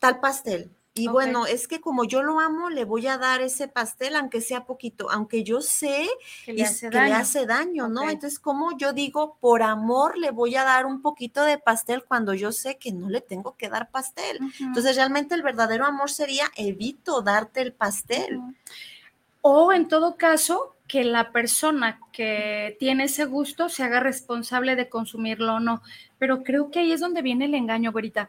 [0.00, 0.70] tal pastel.
[0.94, 4.42] Y bueno, es que como yo lo amo, le voy a dar ese pastel, aunque
[4.42, 6.06] sea poquito, aunque yo sé
[6.44, 8.10] que le hace daño, ¿no?
[8.10, 12.34] Entonces, como yo digo, por amor le voy a dar un poquito de pastel cuando
[12.34, 14.38] yo sé que no le tengo que dar pastel.
[14.60, 18.40] Entonces, realmente el verdadero amor sería evito darte el pastel.
[19.40, 24.90] O en todo caso, que la persona que tiene ese gusto se haga responsable de
[24.90, 25.82] consumirlo o no.
[26.18, 28.28] Pero creo que ahí es donde viene el engaño, Verita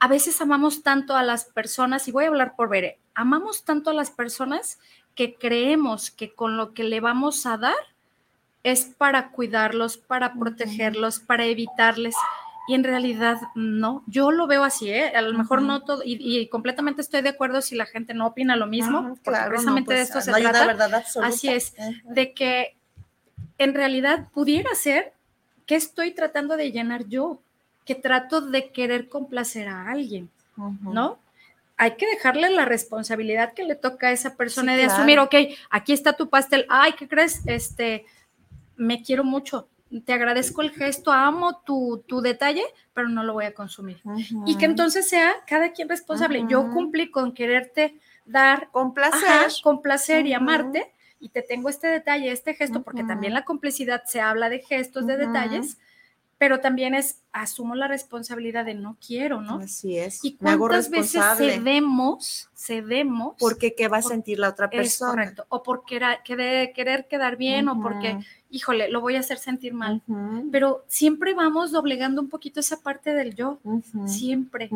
[0.00, 3.90] a veces amamos tanto a las personas, y voy a hablar por Bere, amamos tanto
[3.90, 4.78] a las personas
[5.14, 7.76] que creemos que con lo que le vamos a dar
[8.62, 12.14] es para cuidarlos, para protegerlos, para evitarles.
[12.68, 15.12] Y en realidad no, yo lo veo así, ¿eh?
[15.14, 18.56] a lo mejor no todo, y, completamente estoy de acuerdo si la gente no opina
[18.56, 20.66] lo mismo, porque precisamente de pues, esto se trata.
[20.66, 22.76] verdad Así es, de que
[23.58, 25.12] en realidad pudiera ser
[25.66, 27.42] que estoy tratando de llenar yo,
[27.84, 30.30] que trato de querer complacer a alguien,
[30.82, 31.18] ¿no?
[31.76, 35.34] Hay que dejarle la responsabilidad que le toca a esa persona de asumir, ok,
[35.70, 37.40] aquí está tu pastel, ay, ¿qué crees?
[37.46, 38.04] Este,
[38.76, 39.68] me quiero mucho,
[40.04, 42.62] te agradezco el gesto, amo tu, detalle,
[42.94, 44.00] pero no lo voy a consumir.
[44.46, 46.44] Y que entonces sea cada quien responsable.
[46.48, 52.54] Yo cumplí con quererte dar complacer, complacer y amarte, y te tengo este detalle, este
[52.54, 55.78] gesto, porque también la complicidad se habla de gestos, de detalles,
[56.40, 59.56] pero también es asumo la responsabilidad de no quiero, ¿no?
[59.56, 60.24] Así es.
[60.24, 63.34] Y cuántas veces cedemos, cedemos.
[63.38, 65.10] Porque qué va a sentir la otra persona.
[65.10, 65.44] correcto.
[65.50, 68.16] O por querer, querer quedar bien, o porque
[68.50, 70.02] híjole, lo voy a hacer sentir mal.
[70.50, 73.58] Pero siempre vamos doblegando un poquito esa parte del yo,
[74.06, 74.70] siempre.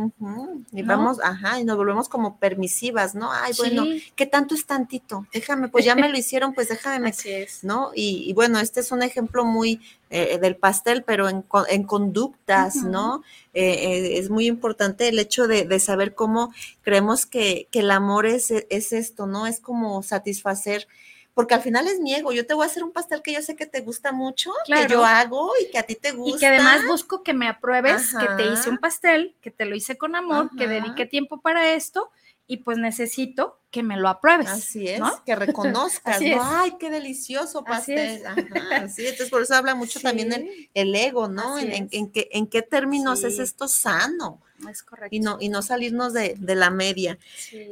[0.72, 3.32] Y vamos, ajá, y nos volvemos como permisivas, ¿no?
[3.32, 3.84] Ay, bueno,
[4.14, 5.26] ¿qué tanto es tantito?
[5.32, 7.64] Déjame, pues ya me lo hicieron, pues déjame, Así es.
[7.64, 7.90] ¿no?
[7.94, 13.22] Y, bueno, este es un ejemplo muy eh, del pastel, pero en, en conductas, ¿no?
[13.54, 18.26] Eh, eh, es muy importante el hecho de, saber cómo creemos que, que el amor
[18.26, 19.48] es, es esto, ¿no?
[19.48, 20.87] Es como satisfacer
[21.35, 22.33] porque al final es mi ego.
[22.33, 24.87] Yo te voy a hacer un pastel que yo sé que te gusta mucho, que
[24.88, 26.37] yo hago y que a ti te gusta.
[26.37, 29.75] Y que además busco que me apruebes, que te hice un pastel, que te lo
[29.75, 32.11] hice con amor, que dediqué tiempo para esto
[32.46, 34.48] y pues necesito que me lo apruebes.
[34.48, 36.42] Así es, que reconozcas, ¿no?
[36.42, 38.24] Ay, qué delicioso pastel.
[38.26, 41.59] Así Ajá, sí, entonces por eso habla mucho también el, el, ego, ¿no?
[41.59, 44.40] En, en, qué, en qué términos es esto sano.
[44.70, 45.14] Es correcto.
[45.14, 47.18] Y no, y no salirnos de, la media.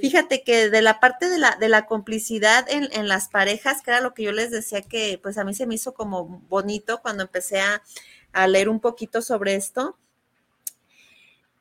[0.00, 3.92] Fíjate que de la parte de la, de la complicidad en, en, las parejas, que
[3.92, 7.00] era lo que yo les decía que pues a mí se me hizo como bonito
[7.00, 7.82] cuando empecé a,
[8.32, 9.96] a leer un poquito sobre esto.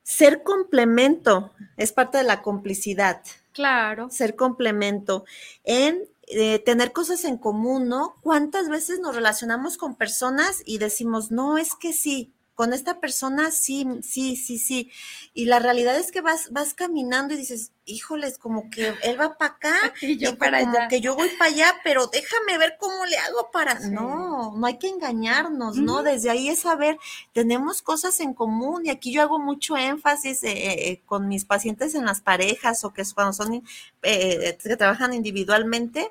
[0.02, 3.22] Ser complemento es parte de la complicidad.
[3.52, 4.10] Claro.
[4.10, 5.24] Ser complemento
[5.64, 8.16] en eh, tener cosas en común, ¿no?
[8.22, 13.50] ¿Cuántas veces nos relacionamos con personas y decimos, no, es que sí, con esta persona
[13.50, 14.90] sí, sí, sí, sí.
[15.32, 19.38] Y la realidad es que vas, vas caminando y dices, híjoles, como que él va
[19.38, 23.06] para acá y yo para como que yo voy para allá, pero déjame ver cómo
[23.06, 23.80] le hago para.
[23.80, 26.02] No, no hay que engañarnos, ¿no?
[26.02, 26.98] Desde ahí es saber,
[27.32, 31.94] tenemos cosas en común y aquí yo hago mucho énfasis eh, eh, con mis pacientes
[31.94, 33.62] en las parejas o que cuando son
[34.02, 36.10] eh, que trabajan individualmente,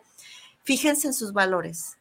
[0.64, 1.98] fíjense en sus valores.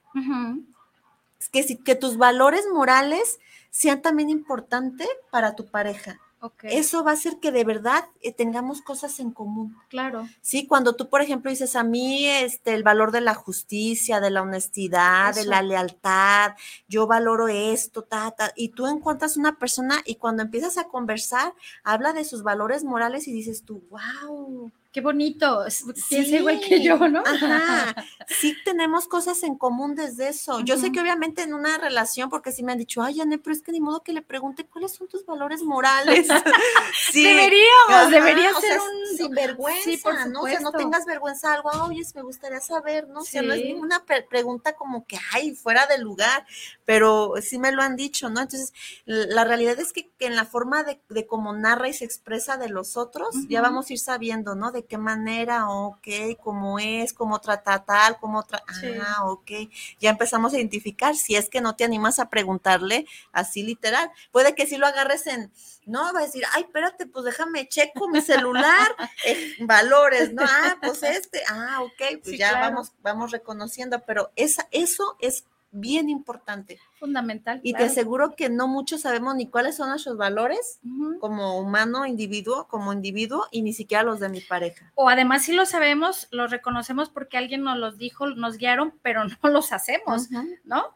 [1.39, 3.39] Es que si que tus valores morales
[3.71, 6.21] sean también importante para tu pareja.
[6.63, 9.77] Eso va a hacer que de verdad eh, tengamos cosas en común.
[9.89, 10.27] Claro.
[10.41, 14.31] Sí, cuando tú, por ejemplo, dices a mí este, el valor de la justicia, de
[14.31, 16.53] la honestidad, de la lealtad,
[16.89, 21.53] yo valoro esto, ta, ta, y tú encuentras una persona y cuando empiezas a conversar,
[21.85, 25.65] habla de sus valores morales y dices tú, wow, qué bonito,
[26.09, 27.23] piensa igual que yo, ¿no?
[27.25, 27.95] Ajá,
[28.29, 30.61] sí tenemos cosas en común desde eso.
[30.61, 33.55] Yo sé que obviamente en una relación, porque sí me han dicho, ay, Anne, pero
[33.55, 36.27] es que ni modo que le pregunte cuáles son tus valores morales.
[37.13, 37.23] sí.
[37.25, 39.17] Deberíamos, debería ser un...
[39.17, 40.43] Sinvergüenza, sí, por ¿no?
[40.43, 43.21] O sea, no tengas vergüenza algo, oye, me gustaría saber, ¿no?
[43.21, 46.47] O sea, no es ninguna pregunta como que, ay, fuera de lugar,
[46.85, 48.41] pero sí me lo han dicho, ¿no?
[48.41, 48.73] Entonces,
[49.05, 52.69] la realidad es que, en la forma de, de cómo narra y se expresa de
[52.69, 54.73] los otros, ya vamos a ir sabiendo, ¿no?
[54.73, 56.09] de qué manera, ok,
[56.43, 58.65] cómo es, cómo trata tal, cómo trata,
[59.03, 59.51] ah, ok,
[59.99, 64.11] ya empezamos a identificar si es que no te animas a preguntarle así literal.
[64.33, 65.53] Puede que si lo agarres en,
[65.87, 70.77] no, va a decir, ay, espérate, pues déjame checo mi celular, eh, valores, no, ah,
[70.81, 76.79] pues este, ah, ok, pues ya vamos, vamos reconociendo, pero esa, eso es bien importante.
[76.99, 77.61] Fundamental.
[77.63, 80.81] Y te aseguro que no muchos sabemos ni cuáles son nuestros valores
[81.21, 84.93] como humano, individuo, como individuo, y ni siquiera los de mi pareja.
[84.95, 89.23] O además si lo sabemos, los reconocemos porque alguien nos los dijo, nos guiaron, pero
[89.43, 90.29] no los hacemos,
[90.65, 90.95] ¿no?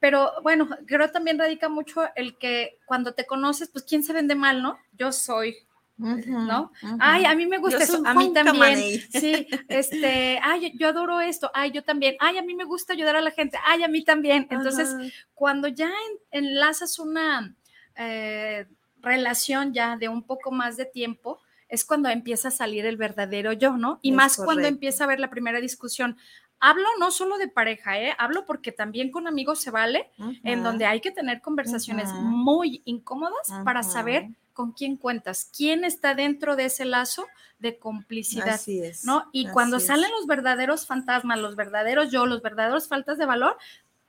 [0.00, 4.34] Pero bueno, creo también radica mucho el que cuando te conoces, pues quién se vende
[4.34, 4.78] mal, ¿no?
[4.92, 5.56] Yo soy
[5.96, 6.72] ¿no?
[6.98, 9.00] Ay, a mí me gusta eso, a mí también.
[9.10, 13.16] Sí, este, ay, yo adoro esto, ay, yo también, ay, a mí me gusta ayudar
[13.16, 14.46] a la gente, ay, a mí también.
[14.50, 14.94] Entonces,
[15.34, 15.90] cuando ya
[16.30, 17.54] enlazas una
[17.96, 18.66] eh,
[19.00, 23.52] relación ya de un poco más de tiempo, es cuando empieza a salir el verdadero
[23.52, 23.98] yo, ¿no?
[24.02, 26.16] Y más cuando empieza a haber la primera discusión.
[26.60, 28.14] Hablo no solo de pareja, ¿eh?
[28.16, 30.10] hablo porque también con amigos se vale,
[30.44, 36.14] en donde hay que tener conversaciones muy incómodas para saber con quién cuentas, quién está
[36.14, 37.26] dentro de ese lazo
[37.58, 39.04] de complicidad, Así es.
[39.04, 39.28] ¿no?
[39.32, 39.86] Y cuando es.
[39.86, 43.58] salen los verdaderos fantasmas, los verdaderos yo, los verdaderos faltas de valor,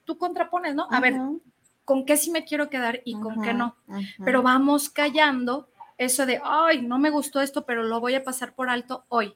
[0.06, 0.88] tú contrapones, ¿no?
[0.92, 1.16] A ver,
[1.84, 3.76] ¿con qué sí me quiero quedar y con qué no?
[4.24, 8.54] Pero vamos callando eso de, ay, no me gustó esto, pero lo voy a pasar
[8.54, 9.36] por alto hoy.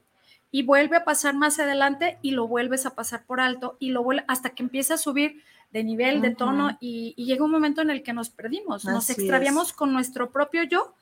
[0.52, 4.02] Y vuelve a pasar más adelante y lo vuelves a pasar por alto y lo
[4.02, 5.42] vuelve hasta que empieza a subir
[5.72, 9.08] de nivel, de tono y, y llega un momento en el que nos perdimos, nos
[9.08, 9.18] es.
[9.18, 10.94] extraviamos con nuestro propio yo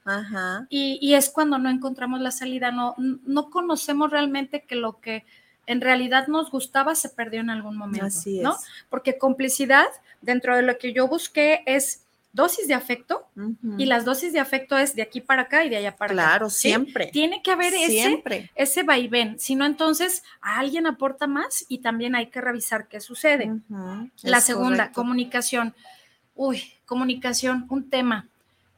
[0.69, 5.25] y, y es cuando no encontramos la salida, no, no conocemos realmente que lo que
[5.67, 8.43] en realidad nos gustaba se perdió en algún momento, Así es.
[8.43, 8.57] ¿no?
[8.89, 9.87] Porque complicidad,
[10.23, 12.05] dentro de lo que yo busqué, es
[12.38, 13.27] dosis de afecto
[13.77, 16.22] y las dosis de afecto es de aquí para acá y de allá para acá.
[16.22, 16.68] Claro, ¿sí?
[16.68, 17.09] siempre.
[17.09, 18.51] Tiene que haber ese, Siempre.
[18.55, 23.01] ese vaivén, si no entonces a alguien aporta más y también hay que revisar qué
[23.01, 23.51] sucede.
[24.22, 24.94] La es segunda, correcto.
[24.94, 25.74] comunicación.
[26.37, 28.29] Uy, comunicación, un tema.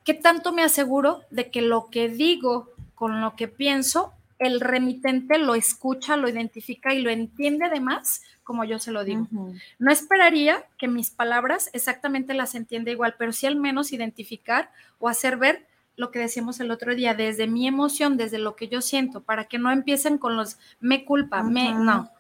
[0.05, 5.39] ¿Qué tanto me aseguro de que lo que digo con lo que pienso, el remitente
[5.39, 9.29] lo escucha, lo identifica y lo entiende además como yo se lo digo?
[9.79, 15.09] No esperaría que mis palabras exactamente las entienda igual, pero sí al menos identificar o
[15.09, 18.81] hacer ver lo que decíamos el otro día, desde mi emoción, desde lo que yo
[18.81, 22.11] siento, para que no empiecen con los me culpa, me, no.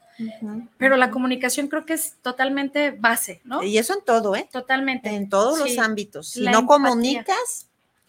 [0.76, 3.62] Pero la comunicación creo que es totalmente base, ¿no?
[3.62, 4.46] Y eso en todo, ¿eh?
[4.52, 5.08] Totalmente.
[5.08, 5.74] En todos Sí.
[5.76, 6.28] los ámbitos.
[6.28, 6.76] Si La no empatía.
[6.84, 7.68] comunicas,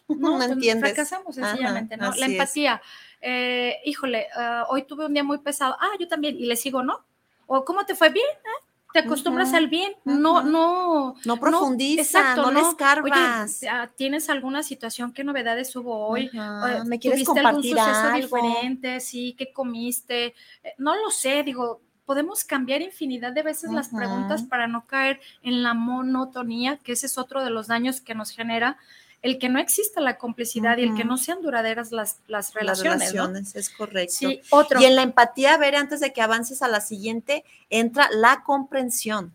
[0.09, 0.91] no, pues, entiendes.
[0.93, 2.09] Fracasamos Ajá, sencillamente, ¿no?
[2.09, 2.33] así La es.
[3.21, 5.75] Eh, híjole, ah, hoy tuve un día muy pesado.
[5.79, 6.37] Ah, yo también.
[6.37, 6.99] Y le sigo, ¿no?
[7.47, 8.09] O ¿cómo te fue?
[8.09, 8.65] Bien, ¿eh?
[8.93, 9.93] Te acostumbras Ujú, al bien.
[10.03, 11.15] No, no.
[11.23, 13.63] No profundiza, no, le Oye, escarbas.
[13.69, 15.13] ah, ¿tienes alguna situación?
[15.13, 16.29] ¿Qué novedades hubo hoy?
[16.37, 18.17] Ajá, Eh, ¿Me quieres ¿Tuviste algún compartir suceso algo?
[18.17, 18.99] diferente?
[18.99, 20.25] Sí, ¿qué comiste?
[20.63, 25.21] Eh, no lo sé, digo, podemos cambiar infinidad de veces las preguntas para no caer
[25.43, 28.77] en la monotonía, que ese es otro de los daños que nos genera
[29.21, 32.53] el que no exista la complicidad y el que no sean duraderas las, las Las
[32.53, 33.23] relaciones, ¿no?
[33.27, 34.13] relaciones, es correcto.
[34.13, 34.81] Sí, otro.
[34.81, 39.33] Y en la empatía, ver, antes de que avances a la siguiente, entra la comprensión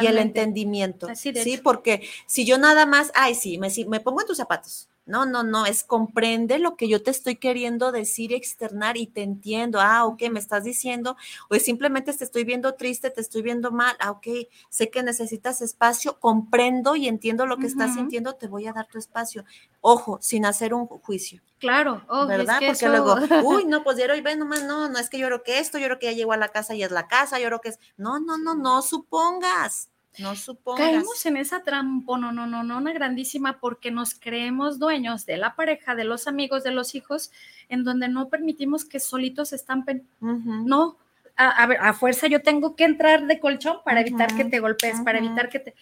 [0.00, 1.08] y el entendimiento.
[1.08, 1.62] Así, de sí, hecho.
[1.62, 4.88] porque si yo nada más, ay, sí, me, si- me pongo en tus zapatos.
[5.04, 9.06] No, no, no, es comprende lo que yo te estoy queriendo decir y externar y
[9.08, 9.80] te entiendo.
[9.80, 11.16] Ah, ok, me estás diciendo,
[11.50, 13.96] o simplemente te estoy viendo triste, te estoy viendo mal.
[13.98, 14.26] Ah, ok,
[14.70, 18.86] sé que necesitas espacio, comprendo y entiendo lo que estás sintiendo, te voy a dar
[18.86, 19.44] tu espacio.
[19.80, 21.42] Ojo, sin hacer un juicio.
[21.58, 22.58] Claro, oh, es ¿verdad?
[22.58, 25.26] que Porque eso- luego, uy, no, pues diario, ve nomás, no, no es que yo
[25.28, 27.38] creo que esto, yo creo que ya llegó a la casa y es la casa,
[27.38, 30.86] yo creo que es, no, no, no, no supongas, no supongas.
[30.90, 35.36] Caemos en esa trampa, no, no, no, no, una grandísima, porque nos creemos dueños de
[35.38, 37.30] la pareja, de los amigos, de los hijos,
[37.68, 40.06] en donde no permitimos que solitos se estampen.
[40.20, 40.96] No,
[41.36, 44.60] a, a ver, a fuerza yo tengo que entrar de colchón para evitar que te
[44.60, 45.74] golpees, para evitar que te.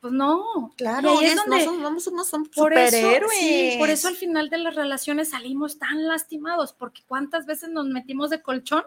[0.00, 0.72] Pues no.
[0.76, 1.58] Claro, y ahí es es- donde.
[1.58, 5.30] no somos, no somos- somos por eso, sí, por eso al final de las relaciones
[5.30, 8.82] salimos tan lastimados, porque cuántas veces nos metimos de colchón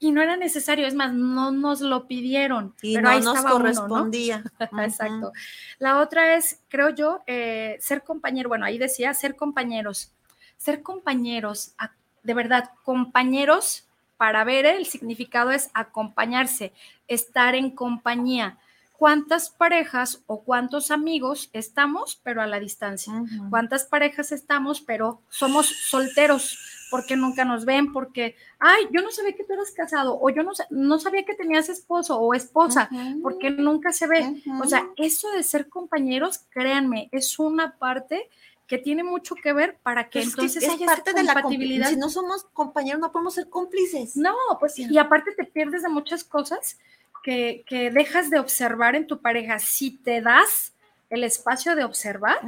[0.00, 3.36] y no era necesario, es más, no nos lo pidieron, y pero no ahí nos
[3.36, 3.74] estaba uno, ¿no?
[3.74, 4.42] correspondía.
[4.82, 5.32] Exacto.
[5.78, 8.48] La otra es, creo yo, eh, ser compañero.
[8.48, 10.10] Bueno, ahí decía ser compañeros.
[10.56, 13.84] Ser compañeros, a- de verdad, compañeros,
[14.16, 16.72] para ver el significado es acompañarse,
[17.08, 18.58] estar en compañía.
[18.98, 23.14] ¿Cuántas parejas o cuántos amigos estamos, pero a la distancia?
[23.48, 26.58] ¿Cuántas parejas estamos, pero somos solteros?
[26.90, 30.42] Porque nunca nos ven, porque, ay, yo no sabía que tú eras casado, o yo
[30.42, 32.90] no, no sabía que tenías esposo o esposa,
[33.22, 34.42] porque nunca se ve.
[34.60, 38.28] O sea, eso de ser compañeros, créanme, es una parte
[38.66, 41.34] que tiene mucho que ver para que Pues entonces es haya parte esa de la
[41.34, 41.88] compatibilidad.
[41.88, 44.16] Si no somos compañeros, no podemos ser cómplices.
[44.16, 46.78] No, pues y aparte te pierdes de muchas cosas
[47.24, 49.58] que, que dejas de observar en tu pareja.
[49.58, 50.72] Si te das
[51.10, 52.38] el espacio de observar,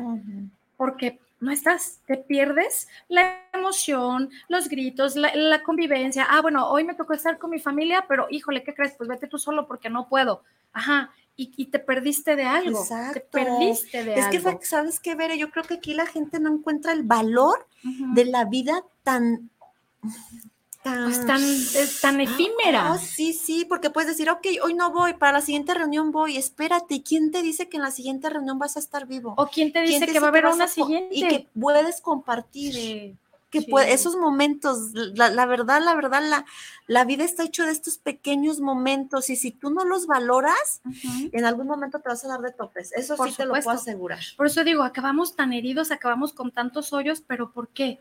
[0.77, 6.27] porque no estás, te pierdes la emoción, los gritos, la, la convivencia.
[6.31, 8.95] Ah, bueno, hoy me tocó estar con mi familia, pero híjole, ¿qué crees?
[8.97, 10.45] Pues vete tú solo porque no puedo.
[10.73, 12.79] Ajá, y, y te perdiste de algo.
[12.79, 13.29] Te Exacto.
[13.33, 14.61] perdiste de Es que, algo.
[14.63, 15.37] ¿sabes qué, Bere?
[15.37, 19.51] Yo creo que aquí la gente no encuentra el valor de la vida tan...
[20.83, 22.93] tan Pues tan, es tan efímera.
[22.93, 26.37] Oh, sí, sí, porque puedes decir, ok, hoy no voy, para la siguiente reunión voy,
[26.37, 29.35] espérate, ¿quién te dice que en la siguiente reunión vas a estar vivo?
[29.37, 31.15] ¿O quién te ¿Quién dice que va a haber una siguiente?
[31.15, 33.17] Y que puedes compartir, Sí,
[33.51, 33.67] que sí.
[33.71, 36.45] puede- esos momentos, la, la verdad, la verdad, la,
[36.87, 40.81] la vida está hecho de estos pequeños momentos y si tú no los valoras,
[41.33, 43.71] en algún momento te vas a dar de topes, eso Por sí te lo puedo
[43.71, 44.21] asegurar.
[44.37, 48.01] Por eso digo, acabamos tan heridos, acabamos con tantos hoyos, pero ¿por qué?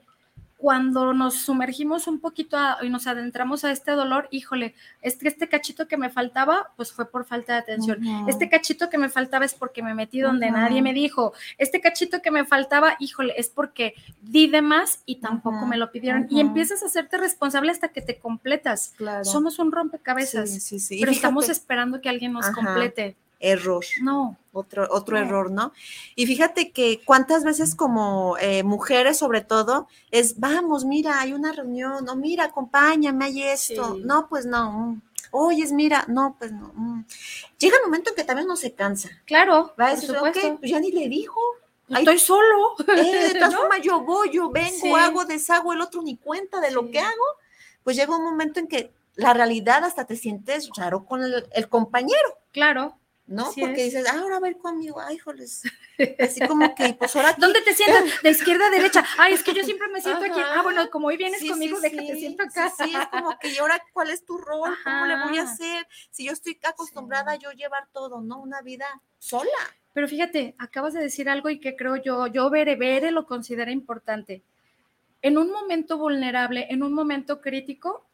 [0.61, 5.49] Cuando nos sumergimos un poquito y nos adentramos a este dolor, híjole, es que este
[5.49, 7.99] cachito que me faltaba, pues fue por falta de atención.
[8.27, 11.33] Este cachito que me faltaba es porque me metí donde nadie me dijo.
[11.57, 15.91] Este cachito que me faltaba, híjole, es porque di de más y tampoco me lo
[15.91, 16.27] pidieron.
[16.29, 18.93] Y empiezas a hacerte responsable hasta que te completas.
[19.23, 23.83] Somos un rompecabezas, pero estamos esperando que alguien nos complete error.
[24.01, 24.37] No.
[24.53, 25.71] Otro, otro error, ¿no?
[26.15, 31.53] Y fíjate que cuántas veces como eh, mujeres sobre todo es, vamos, mira, hay una
[31.53, 33.97] reunión, no, mira, acompáñame, hay esto.
[34.03, 35.01] No, pues no.
[35.31, 36.73] Oyes, mira, no, pues no.
[36.75, 37.05] Mm.
[37.57, 39.09] Llega el momento en que también uno se cansa.
[39.25, 39.73] Claro.
[39.79, 41.39] Va a decir, ok, pues ya ni le dijo.
[41.87, 42.75] Estoy solo.
[42.79, 46.71] Eh, de todas formas, yo voy, yo vengo, hago, deshago, el otro ni cuenta de
[46.71, 47.25] lo que hago.
[47.83, 52.37] Pues llega un momento en que la realidad hasta te sientes raro con el compañero.
[52.51, 52.97] Claro.
[53.27, 53.45] ¿No?
[53.57, 55.63] Porque dices, ah, ahora va a ir conmigo, ay, joles.
[56.19, 57.33] Así como que, pues ahora.
[57.37, 58.03] ¿Dónde te sientas?
[58.23, 59.05] De izquierda a derecha.
[59.17, 60.39] Ay, es que yo siempre me siento aquí.
[60.39, 62.71] Ah, bueno, como hoy vienes conmigo, déjate siento acá.
[62.77, 64.77] Sí, es como que, ¿y ahora cuál es tu rol?
[64.83, 65.87] ¿Cómo le voy a hacer?
[66.09, 68.39] Si yo estoy acostumbrada a yo llevar todo, ¿no?
[68.39, 69.49] Una vida sola.
[69.93, 73.71] Pero fíjate, acabas de decir algo y que creo yo, yo veré, veré lo considera
[73.71, 74.43] importante.
[75.21, 78.05] En un momento vulnerable, en un momento crítico,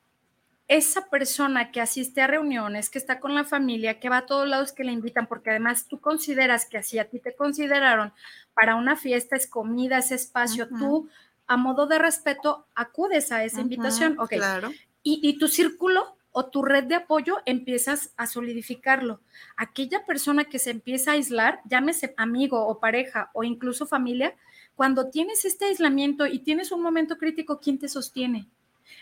[0.68, 4.48] esa persona que asiste a reuniones, que está con la familia, que va a todos
[4.48, 8.14] lados que le invitan, porque además tú consideras que así a ti te consideraron
[8.54, 11.10] para una fiesta, es comida, es espacio, tú
[11.48, 14.30] a modo de respeto acudes a esa invitación, ok.
[14.32, 14.72] Claro.
[15.04, 19.22] Y, y tu círculo o tu red de apoyo empiezas a solidificarlo.
[19.56, 24.36] Aquella persona que se empieza a aislar, llámese amigo o pareja o incluso familia,
[24.76, 28.50] cuando tienes este aislamiento y tienes un momento crítico, ¿quién te sostiene?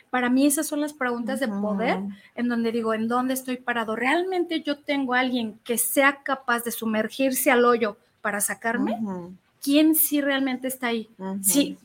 [0.09, 1.99] Para mí esas son las preguntas de poder
[2.35, 3.95] en donde digo, ¿en dónde estoy parado?
[3.95, 8.97] ¿Realmente yo tengo a alguien que sea capaz de sumergirse al hoyo para sacarme?
[9.61, 11.09] ¿Quién sí realmente está ahí?
[11.41, 11.77] Sí,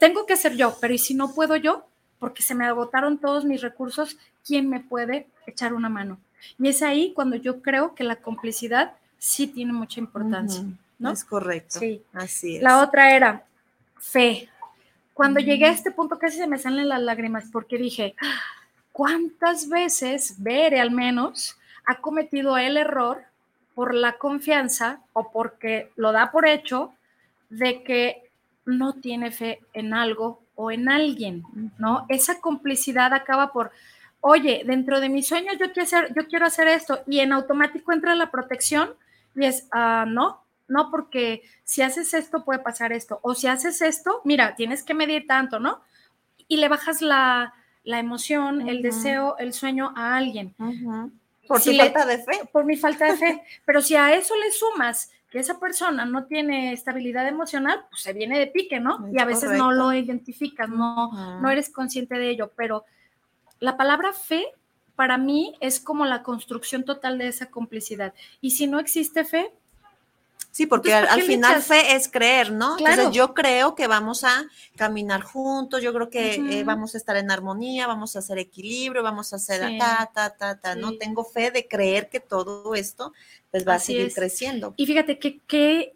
[0.00, 1.84] tengo que ser yo, pero ¿y si no puedo yo?
[2.18, 6.18] Porque se me agotaron todos mis recursos, ¿quién me puede echar una mano?
[6.58, 10.64] Y es ahí cuando yo creo que la complicidad sí tiene mucha importancia.
[10.98, 11.12] ¿no?
[11.12, 11.78] Es correcto.
[11.78, 12.02] Sí.
[12.12, 12.62] Así es.
[12.62, 13.44] La otra era
[13.98, 14.48] fe.
[15.18, 18.14] Cuando llegué a este punto casi se me salen las lágrimas porque dije,
[18.92, 23.24] ¿cuántas veces Bere al menos ha cometido el error
[23.74, 26.92] por la confianza o porque lo da por hecho
[27.50, 28.30] de que
[28.64, 31.42] no tiene fe en algo o en alguien,
[31.78, 32.06] ¿no?
[32.08, 33.72] Esa complicidad acaba por,
[34.20, 37.90] oye, dentro de mis sueños yo quiero hacer, yo quiero hacer esto y en automático
[37.90, 38.90] entra la protección
[39.34, 43.82] y es, ah, no, no, porque si haces esto puede pasar esto, o si haces
[43.82, 45.80] esto, mira, tienes que medir tanto, ¿no?
[46.46, 47.54] Y le bajas la,
[47.84, 50.54] emoción, el deseo, el sueño a alguien.
[51.46, 52.40] Por si falta de fe.
[52.52, 53.42] Por mi falta de fe.
[53.64, 58.12] Pero si a eso le sumas que esa persona no tiene estabilidad emocional, pues se
[58.12, 59.08] viene de pique, ¿no?
[59.12, 61.10] y a veces no lo identificas, no,
[61.40, 62.84] no eres consciente de ello, pero
[63.60, 64.46] la palabra fe
[64.96, 68.14] para mí es como la construcción total de esa complicidad.
[68.40, 69.52] Y si no existe fe,
[70.58, 72.76] Sí, porque al, final fe es creer, ¿no?
[72.76, 74.44] Entonces yo creo que vamos a
[74.74, 79.04] caminar juntos, yo creo que eh, vamos a estar en armonía, vamos a hacer equilibrio,
[79.04, 80.96] vamos a hacer ta, ta, ta, ta, ¿no?
[80.96, 83.12] Tengo fe de creer que todo esto
[83.52, 84.74] pues va a seguir creciendo.
[84.76, 85.38] Y fíjate que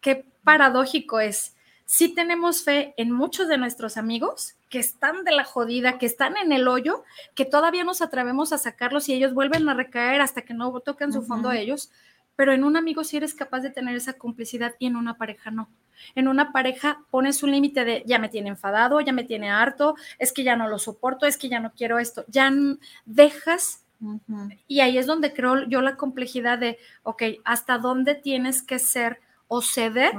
[0.00, 1.54] qué paradójico es.
[1.84, 6.36] Sí tenemos fe en muchos de nuestros amigos que están de la jodida, que están
[6.36, 7.04] en el hoyo,
[7.36, 11.12] que todavía nos atrevemos a sacarlos y ellos vuelven a recaer hasta que no toquen
[11.12, 11.92] su fondo a ellos
[12.36, 15.50] pero en un amigo sí eres capaz de tener esa complicidad y en una pareja
[15.50, 15.68] no.
[16.14, 19.96] En una pareja pones un límite de ya me tiene enfadado, ya me tiene harto,
[20.18, 22.52] es que ya no lo soporto, es que ya no quiero esto, ya
[23.06, 23.82] dejas
[24.66, 29.20] y ahí es donde creo yo la complejidad de, ok, hasta dónde tienes que ser
[29.48, 30.12] o ceder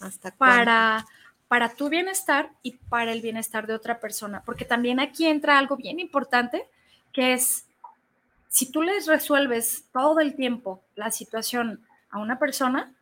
[0.00, 1.04] ¿Hasta para,
[1.48, 5.76] para tu bienestar y para el bienestar de otra persona, porque también aquí entra algo
[5.76, 6.68] bien importante
[7.12, 7.67] que es
[8.58, 11.80] si tú les resuelves todo el tiempo la situación
[12.10, 12.92] a una persona,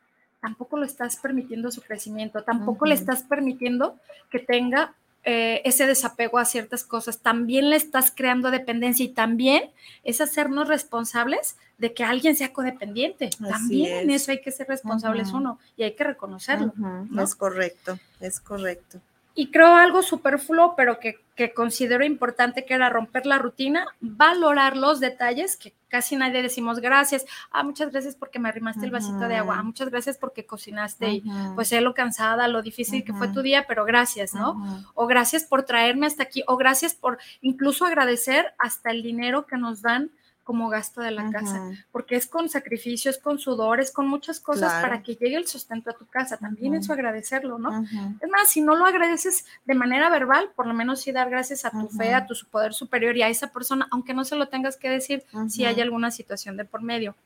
[0.43, 3.99] tampoco lo estás permitiendo su crecimiento, tampoco le estás permitiendo
[4.31, 4.93] que tenga
[5.25, 9.71] eh, ese desapego a ciertas cosas, también le estás creando dependencia y también
[10.05, 13.31] es hacernos responsables de que alguien sea codependiente.
[13.49, 16.75] también en eso hay que ser responsables uno y hay que reconocerlo.
[17.19, 19.01] Es correcto, es correcto
[19.39, 21.21] y creo algo superfluo, pero que,
[21.55, 27.27] considero importante, que era romper la rutina, valorar los detalles, que casi nadie decimos gracias.
[27.51, 29.57] Ah, muchas gracias porque me arrimaste el vasito de agua.
[29.59, 31.25] Ah, muchas gracias porque cocinaste y
[31.55, 34.85] pues sé lo cansada, lo difícil que fue tu día, pero gracias, ¿no?
[34.95, 39.59] O gracias por traerme hasta aquí, o gracias por incluso agradecer hasta el dinero que
[39.59, 40.11] nos dan
[40.47, 45.03] como gasto de la casa, porque es con sacrificios, con sudores, con muchas cosas para
[45.03, 46.37] que llegue el sustento a tu casa.
[46.37, 47.83] También eso agradecerlo, ¿no?
[47.83, 51.65] Es más, si no lo agradeces de manera verbal, por lo menos sí dar gracias
[51.65, 54.47] a tu fe, a tu poder superior y a esa persona, aunque no se lo
[54.47, 57.17] tengas que decir si hay alguna situación de por medio.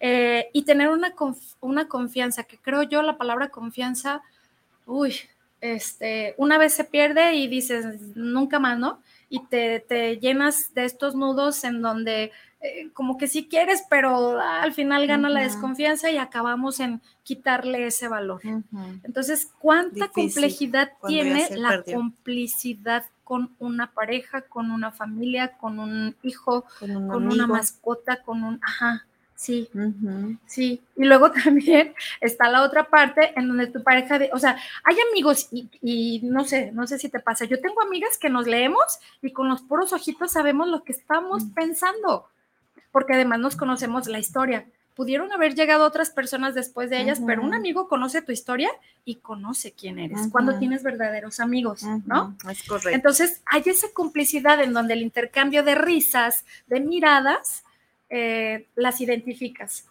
[0.00, 1.14] Eh, y tener una,
[1.60, 4.22] una confianza, que creo yo la palabra confianza,
[4.86, 5.14] uy,
[5.60, 9.00] este, una vez se pierde y dices, nunca más, ¿no?
[9.28, 12.32] Y te, te llenas de estos nudos en donde
[12.66, 17.86] eh, como que sí quieres, pero al final gana la desconfianza y acabamos en quitarle
[17.86, 18.40] ese valor.
[19.04, 26.64] Entonces, ¿cuánta complejidad tiene la complicidad con una pareja, con una familia, con un hijo,
[26.78, 28.60] con, una mascota, con un...
[28.62, 29.06] Ajá.
[29.36, 29.70] Sí,
[30.46, 30.82] sí.
[30.96, 34.96] Y luego también está la otra parte en donde tu pareja, de, o sea, hay
[35.10, 37.44] amigos y, y, no sé, no sé si te pasa.
[37.44, 41.44] Yo tengo amigas que nos leemos y con los puros ojitos sabemos lo que estamos
[41.44, 41.50] mm.
[41.54, 42.28] pensando
[42.96, 44.64] porque además nos conocemos la historia.
[44.94, 48.70] Pudieron haber llegado otras personas después de ellas, pero un amigo conoce tu historia
[49.04, 52.34] y conoce quién eres, cuando tienes verdaderos amigos, ¿no?
[52.50, 52.88] Es correcto.
[52.88, 57.64] Entonces, hay esa complicidad en donde el intercambio de risas, de miradas,
[58.10, 59.88] eh, las identificas.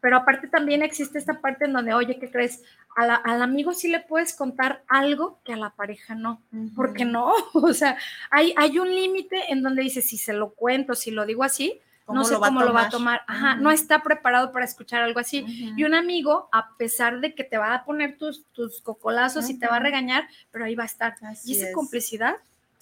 [0.00, 2.62] Pero aparte también existe esta parte en donde, oye, ¿qué crees?
[2.96, 6.40] al amigo sí le puedes contar algo que a la pareja no,
[6.76, 7.98] porque no, o sea,
[8.30, 11.80] hay, hay un límite en donde dices, si se lo cuento, si lo digo así,
[12.06, 13.22] no sé cómo lo va a tomar.
[13.26, 15.72] Ajá, no está preparado para escuchar algo así.
[15.76, 19.58] Y un amigo, a pesar de que te va a poner tus, tus cocolazos y
[19.58, 21.16] te va a regañar, pero ahí va a estar.
[21.44, 22.36] y esa complicidad,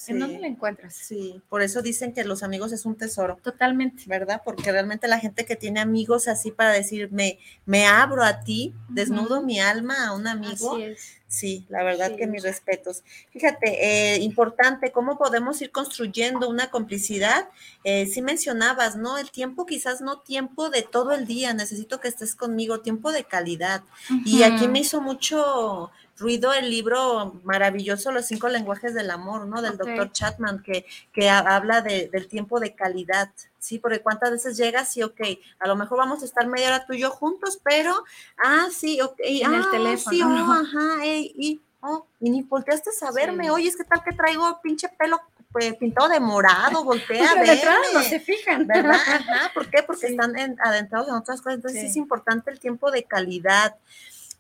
[0.09, 0.95] ¿en dónde la encuentras?
[0.95, 3.39] Sí, por eso dicen que los amigos es un tesoro.
[3.43, 4.05] Totalmente.
[4.07, 4.43] ¿Verdad?
[4.45, 8.75] Porque realmente la gente que tiene amigos así para decir, me, me abro a ti,
[8.89, 10.75] desnudo mi alma a un amigo.
[10.75, 13.05] Así es Sí, la verdad que mis respetos.
[13.31, 17.49] Fíjate, eh, importante, ¿cómo podemos ir construyendo una complicidad?
[17.85, 19.17] Eh, sí mencionabas, ¿no?
[19.17, 23.25] El tiempo, quizás no tiempo de todo el día, necesito que estés conmigo, tiempo de
[23.25, 23.83] calidad.
[24.27, 25.91] Y aquí me hizo mucho
[26.23, 29.61] ruido el libro maravilloso, Los cinco lenguajes del amor, ¿no?
[29.61, 33.31] Del doctor Chapman, que, que habla de, del tiempo de calidad.
[33.59, 35.20] Sí, porque cuántas veces llegas y, ok,
[35.59, 38.05] a lo mejor vamos a estar media hora tú y yo juntos, pero,
[38.43, 40.16] ah, sí, ok, en el ah, teléfono.
[40.16, 44.12] Sí, oh, ajá, y, oh, y ni volteaste a verme, oye, es que tal que
[44.12, 45.20] traigo pinche pelo
[45.53, 48.66] pues, pintado de morado, voltea a no se fijan.
[48.66, 48.93] ¿Verdad?
[48.95, 49.83] Ajá, ¿por qué?
[49.83, 53.77] Porque están adentrados en otras cosas, entonces es importante el tiempo de calidad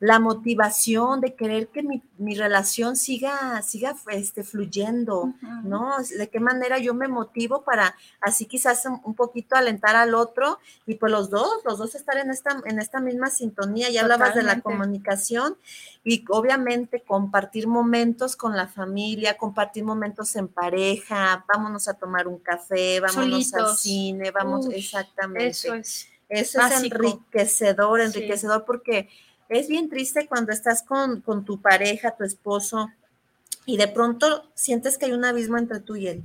[0.02, 2.02] la motivación de querer que mi,
[2.34, 5.32] relación siga, siga este, fluyendo,
[5.62, 5.94] ¿no?
[6.18, 10.96] De qué manera yo me motivo para así quizás un, poquito alentar al otro y
[10.96, 13.90] pues los dos, los dos estar en esta, en esta misma sintonía.
[13.90, 15.56] Ya hablabas de la comunicación
[16.02, 22.40] y obviamente compartir momentos con la familia, compartir momentos en pareja, vámonos a tomar un
[22.40, 25.46] café, vámonos al cine, vamos, exactamente.
[25.46, 26.08] Eso es.
[26.28, 29.10] Eso es enriquecedor, enriquecedor porque
[29.58, 32.90] es bien triste cuando estás con, tu pareja, tu esposo,
[33.64, 36.24] y de pronto sientes que hay un abismo entre tú y él.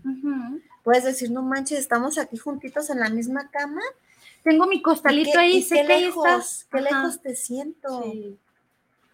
[0.83, 3.81] Puedes decir, no manches, estamos aquí juntitos en la misma cama.
[4.43, 8.03] Tengo mi costalito ahí, sé qué lejos, qué lejos te siento.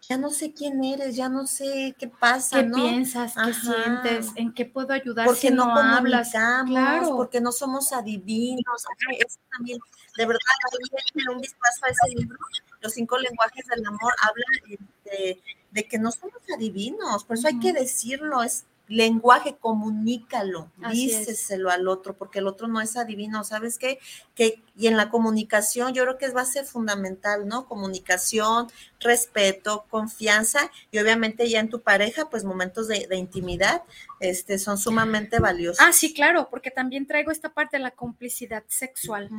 [0.09, 3.35] Ya no sé quién eres, ya no sé qué pasa, ¿Qué piensas?
[3.35, 4.31] ¿Qué sientes?
[4.35, 6.31] ¿En qué puedo ayudar porque si no, no hablas?
[6.31, 7.15] Claro.
[7.15, 8.85] Porque no somos adivinos.
[9.17, 9.79] Eso también,
[10.17, 10.39] de verdad,
[11.31, 12.37] un vistazo a ese libro
[12.83, 17.73] los cinco lenguajes del amor hablan de, que no somos adivinos, por eso hay que
[17.73, 23.99] decirlo, es lenguaje, comunícalo, díceselo al otro, porque el otro no es adivino, ¿sabes qué?
[24.35, 27.65] Que, y en la comunicación yo creo que es base fundamental, ¿no?
[27.65, 28.67] Comunicación,
[28.99, 33.83] respeto, confianza y obviamente ya en tu pareja, pues momentos de, intimidad
[34.19, 35.83] este, son sumamente valiosos.
[35.85, 39.29] Ah, sí, claro, porque también traigo esta parte de la complicidad sexual.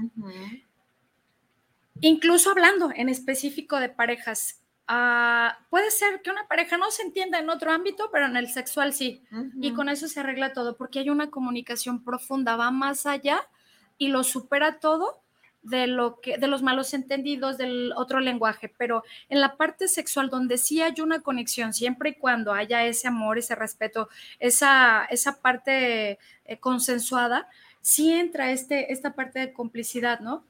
[2.01, 7.39] Incluso hablando en específico de parejas, ah, puede ser que una pareja no se entienda
[7.39, 9.23] en otro ámbito, pero en el sexual sí.
[9.61, 13.41] Y con eso se arregla todo, porque hay una comunicación profunda, va más allá
[13.99, 15.25] y lo supera todo
[15.65, 20.29] de lo que de los malos entendidos del otro lenguaje, pero en la parte sexual
[20.29, 25.41] donde sí hay una conexión, siempre y cuando haya ese amor, ese respeto, esa esa
[25.41, 27.49] parte eh, consensuada,
[27.81, 30.45] sí entra este esta parte de complicidad, ¿no?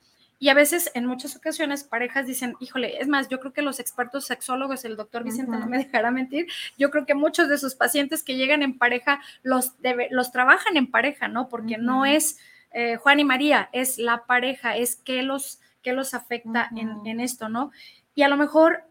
[0.45, 3.80] Y a veces, en muchas ocasiones, parejas dicen, híjole, es más, yo creo que los
[3.80, 7.74] expertos sexólogos, el doctor Vicente no me dejará mentir, yo creo que muchos de sus
[7.74, 9.72] pacientes que llegan en pareja los,
[10.11, 11.49] los trabajan en pareja, ¿no?
[11.49, 12.36] Porque no es
[12.72, 17.49] eh, Juan y María, es la pareja, es qué los, qué los afecta en, esto,
[17.49, 17.70] ¿no?
[18.14, 18.84] Y a lo mejor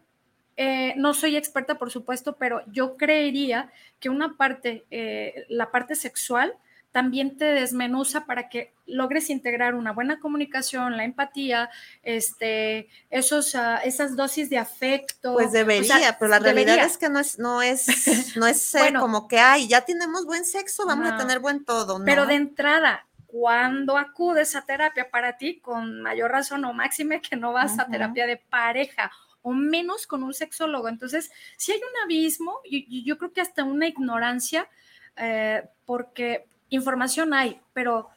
[0.56, 5.94] eh, no soy experta, por supuesto, pero yo creería que una parte, eh, la parte
[5.94, 6.52] sexual,
[6.94, 11.68] también te desmenuza para que logres integrar una buena comunicación, la empatía,
[12.04, 15.32] este, esos, ah, esas dosis de afecto.
[15.32, 19.26] Pues debería, pero la realidad es que no es, no es, no es eh, como
[19.26, 22.04] que, ay, ya tenemos buen sexo, vamos a tener buen todo, ¿no?
[22.04, 27.34] Pero de entrada, cuando acudes a terapia para ti, con mayor razón o máxime que
[27.34, 29.10] no vas a terapia de pareja
[29.42, 30.88] o menos con un sexólogo.
[30.88, 34.68] Entonces, si hay un abismo, y, yo creo que hasta una ignorancia,
[35.16, 38.08] eh, porque información hay, pero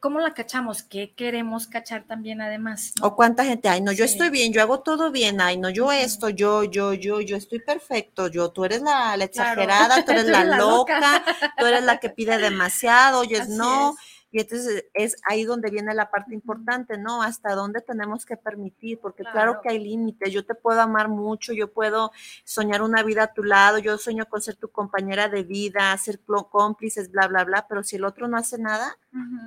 [0.00, 0.82] ¿cómo la cachamos?
[0.82, 2.92] ¿Qué queremos cachar también además?
[3.02, 5.90] O cuánta gente, ay, no, yo estoy bien, yo hago todo bien, ay, no, yo
[5.92, 10.44] esto, yo, yo, yo, yo estoy perfecto, yo, tú eres la, exagerada, tú eres la,
[10.44, 11.24] loca,
[11.58, 13.96] tú eres la que pide demasiado, yo es no.
[14.36, 17.22] Y entonces es ahí donde viene la parte importante, ¿no?
[17.22, 20.30] Hasta dónde tenemos que permitir, porque claro, que hay límites.
[20.30, 22.12] Yo te puedo amar mucho, yo puedo
[22.44, 26.20] soñar una vida a tu lado, yo sueño con ser tu compañera de vida, ser
[26.20, 28.98] cómplices, bla, bla, bla, pero si el otro no hace nada,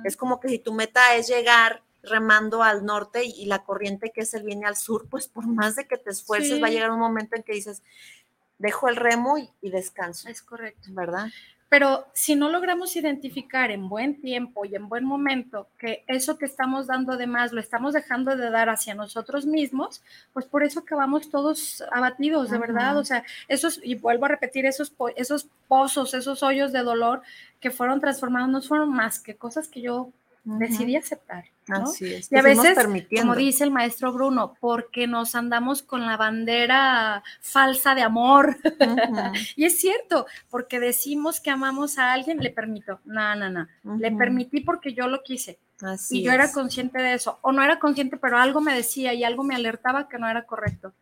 [0.02, 4.22] es como que si tu meta es llegar remando al norte y, la corriente que
[4.22, 6.90] es el viene al sur, pues por más de que te esfuerces, va a llegar
[6.90, 7.84] un momento en que dices,
[8.58, 10.28] dejo el remo y, y descanso.
[10.28, 10.88] Es correcto.
[10.90, 11.28] ¿Verdad?
[11.70, 16.44] Pero si no logramos identificar en buen tiempo y en buen momento que eso que
[16.44, 20.02] estamos dando de más lo estamos dejando de dar hacia nosotros mismos,
[20.32, 22.98] pues por eso acabamos todos abatidos, de verdad.
[22.98, 27.22] O sea, esos, y vuelvo a repetir, esos, esos pozos, esos hoyos de dolor
[27.60, 30.10] que fueron transformados no fueron más que cosas que yo
[30.44, 31.44] decidí aceptar.
[31.68, 32.32] Así es.
[32.32, 32.76] Y a veces,
[33.20, 38.56] como dice el maestro Bruno, porque nos andamos con la bandera falsa de amor.
[39.56, 43.00] y es cierto, porque decimos que amamos a alguien, le permito.
[43.04, 43.68] No, no, no.
[43.98, 45.58] Le permití porque yo lo quise.
[46.10, 47.38] y yo era consciente de eso.
[47.42, 50.44] O no era consciente, pero algo me decía y algo me alertaba que no era
[50.44, 50.92] correcto.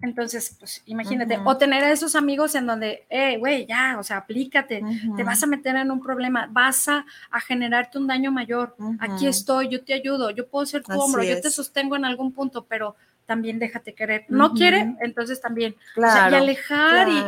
[0.00, 4.18] Entonces, pues imagínate, o tener a esos amigos en donde, eh, güey, ya, o sea,
[4.18, 4.82] aplícate,
[5.16, 7.04] te vas a meter en un problema, vas a,
[7.46, 8.76] generarte un daño mayor.
[9.00, 12.32] Aquí estoy, yo te ayudo, yo puedo ser tu hombro, yo te sostengo en algún
[12.32, 12.94] punto, pero
[13.26, 14.24] también déjate querer.
[14.28, 15.74] No quiere, entonces también.
[15.94, 17.22] Claro, y alejar y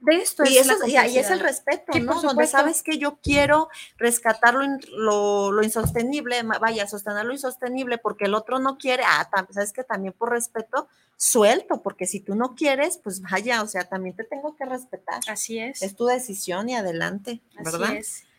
[0.00, 2.20] de esto y, es y, es el respeto, ¿no?
[2.22, 8.34] Donde sabes que yo quiero rescatar lo, lo, insostenible, vaya, sostener lo insostenible porque el
[8.34, 12.98] otro no quiere, ah, sabes que también por respeto suelto, porque si tú no quieres,
[12.98, 15.20] pues vaya, o sea, también te tengo que respetar.
[15.28, 15.82] Así es.
[15.82, 17.90] Es tu decisión y adelante, ¿verdad?
[17.90, 18.29] Así es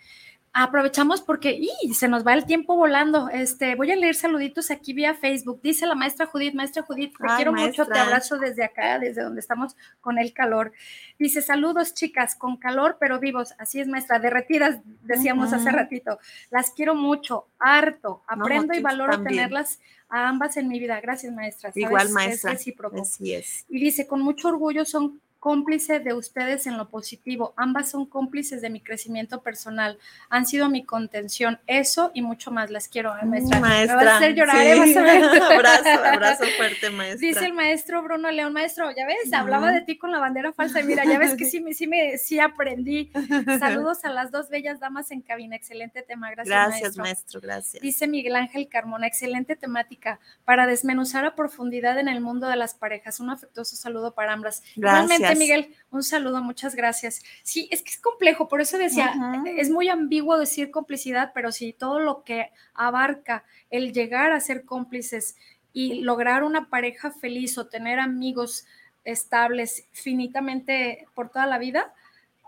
[0.53, 3.29] aprovechamos porque y, se nos va el tiempo volando.
[3.29, 5.61] Este, voy a leer saluditos aquí vía Facebook.
[5.61, 9.39] Dice la maestra Judith, maestra Judith, te quiero mucho, te abrazo desde acá, desde donde
[9.39, 10.73] estamos con el calor.
[11.17, 13.53] Dice, saludos chicas, con calor pero vivos.
[13.57, 16.19] Así es, maestra, derretidas, decíamos hace ratito.
[16.49, 18.23] Las quiero mucho, harto.
[18.27, 19.79] Aprendo y valoro tenerlas
[20.09, 20.99] a ambas en mi vida.
[20.99, 21.71] Gracias, maestra.
[21.75, 22.51] Igual, maestra.
[22.51, 23.65] Así es.
[23.69, 27.55] Y dice, con mucho orgullo son cómplice de ustedes en lo positivo.
[27.57, 29.97] Ambas son cómplices de mi crecimiento personal.
[30.29, 31.59] Han sido mi contención.
[31.65, 32.69] Eso y mucho más.
[32.69, 33.59] Las quiero, maestra.
[33.59, 33.97] maestra.
[33.97, 34.61] Me va a hacer llorar.
[34.61, 34.73] ¿eh?
[35.55, 37.27] abrazo, abrazo fuerte, maestra.
[37.27, 40.79] Dice el maestro Bruno León, maestro, ya ves, hablaba de ti con la bandera falsa.
[40.79, 43.11] Y mira, ya ves que sí, me, sí, me, sí aprendí.
[43.59, 45.55] Saludos a las dos bellas damas en cabina.
[45.55, 46.29] Excelente tema.
[46.29, 47.41] Gracias, gracias maestro.
[47.41, 47.81] Gracias.
[47.81, 52.75] Dice Miguel Ángel Carmona, excelente temática para desmenuzar a profundidad en el mundo de las
[52.75, 53.19] parejas.
[53.19, 54.61] Un afectuoso saludo para ambas.
[54.75, 55.30] Gracias.
[55.35, 57.21] Miguel, un saludo, muchas gracias.
[57.43, 59.13] Sí, es que es complejo, por eso decía,
[59.57, 64.65] es muy ambiguo decir complicidad, pero sí, todo lo que abarca el llegar a ser
[64.65, 65.35] cómplices
[65.73, 68.65] y lograr una pareja feliz o tener amigos
[69.03, 71.93] estables finitamente por toda la vida,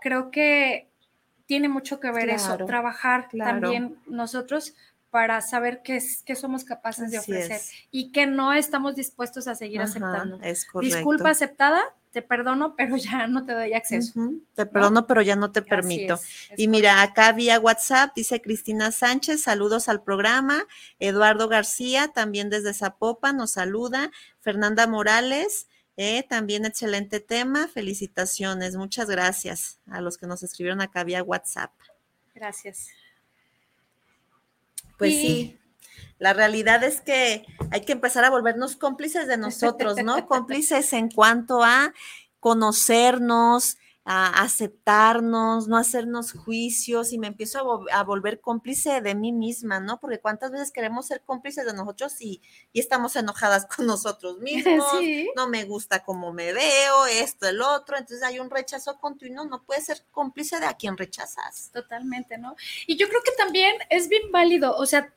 [0.00, 0.88] creo que
[1.46, 4.74] tiene mucho que ver eso, trabajar también nosotros
[5.10, 7.60] para saber qué, es, qué somos capaces de ofrecer
[7.90, 10.40] y que no estamos dispuestos a seguir aceptando.
[10.80, 11.82] Disculpa aceptada,
[12.14, 14.30] te perdono, pero ya no te doy acceso.
[14.54, 16.18] Te perdono, pero ya no te permito.
[16.56, 20.64] y mira, acá vía WhatsApp dice Cristina Sánchez, saludos al programa.
[20.98, 24.10] Eduardo García, también desde Zapopan, nos saluda.
[24.40, 27.68] Fernanda Morales, eh, también excelente tema.
[27.68, 31.72] Felicitaciones, muchas gracias a los que nos escribieron acá vía WhatsApp.
[32.34, 32.88] Gracias.
[34.96, 35.58] Pues sí,
[36.18, 40.26] la realidad es que hay que empezar a volvernos cómplices de nosotros, ¿no?
[40.28, 41.92] cómplices en cuanto a
[42.40, 49.80] conocernos, a aceptarnos, no hacernos juicios y me empiezo a, volver cómplice de mí misma,
[49.80, 49.98] ¿no?
[49.98, 52.42] Porque cuántas veces queremos ser cómplices de nosotros y,
[52.74, 54.84] estamos enojadas con nosotros mismos,
[55.36, 59.64] no me gusta cómo me veo, esto, el otro, entonces hay un rechazo continuo, no
[59.64, 61.70] puedes ser cómplice de a quien rechazas.
[61.72, 62.56] Totalmente, ¿no?
[62.86, 65.14] Y yo creo que también es bien válido, o sea,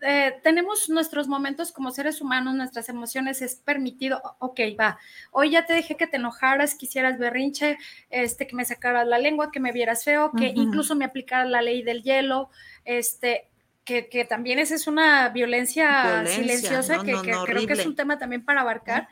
[0.00, 4.98] eh, tenemos nuestros momentos como seres humanos, nuestras emociones, es permitido, ok, va,
[5.32, 7.78] hoy ya te dejé que te enojaras, quisieras berrinche,
[8.10, 11.62] este, que me sacaras la lengua, que me vieras feo, que incluso me aplicaras la
[11.62, 12.50] ley del hielo,
[12.84, 13.48] este,
[13.84, 18.44] que, que, también esa es una violencia, silenciosa que, creo que es un tema también
[18.44, 19.08] para abarcar.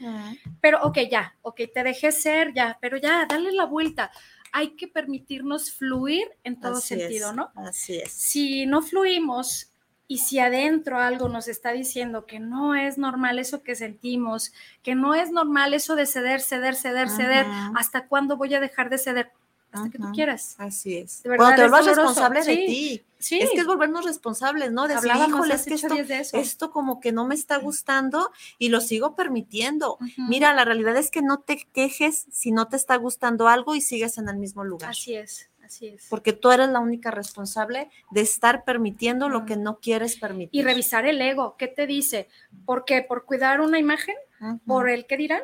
[0.60, 4.10] Pero, ok, ya, ok, te dejé ser, ya, pero ya, dale la vuelta.
[4.52, 7.50] Hay que permitirnos fluir en todo sentido, ¿no?
[7.56, 8.12] Así es.
[8.12, 9.72] Si no fluimos
[10.08, 14.52] y si adentro algo nos está diciendo que no es normal eso que sentimos,
[14.82, 18.90] que no es normal eso de ceder, ceder, ceder, ceder, ¿hasta cuándo voy a dejar
[18.90, 19.32] de ceder?
[19.72, 20.54] Hasta que tú quieras.
[20.58, 21.22] Así es.
[21.22, 23.02] Cuando te vuelvas responsable de ti.
[23.18, 23.38] Sí.
[23.40, 24.86] Es que es volvernos responsables, ¿no?
[24.86, 25.94] Decir, híjole, es que esto,
[26.38, 29.98] esto, como que no me está gustando y lo sigo permitiendo.
[30.28, 33.80] Mira, la realidad es que no te quejes si no te está gustando algo y
[33.80, 34.90] sigues en el mismo lugar.
[34.90, 35.50] Así es.
[35.66, 36.06] Así es.
[36.08, 40.60] Porque tú eres la única responsable de estar permitiendo lo que no quieres permitir.
[40.60, 41.56] Y revisar el ego.
[41.58, 42.28] ¿Qué te dice?
[42.64, 43.02] ¿Por qué?
[43.02, 44.14] ¿Por cuidar una imagen?
[44.66, 45.42] ¿Por el qué dirán?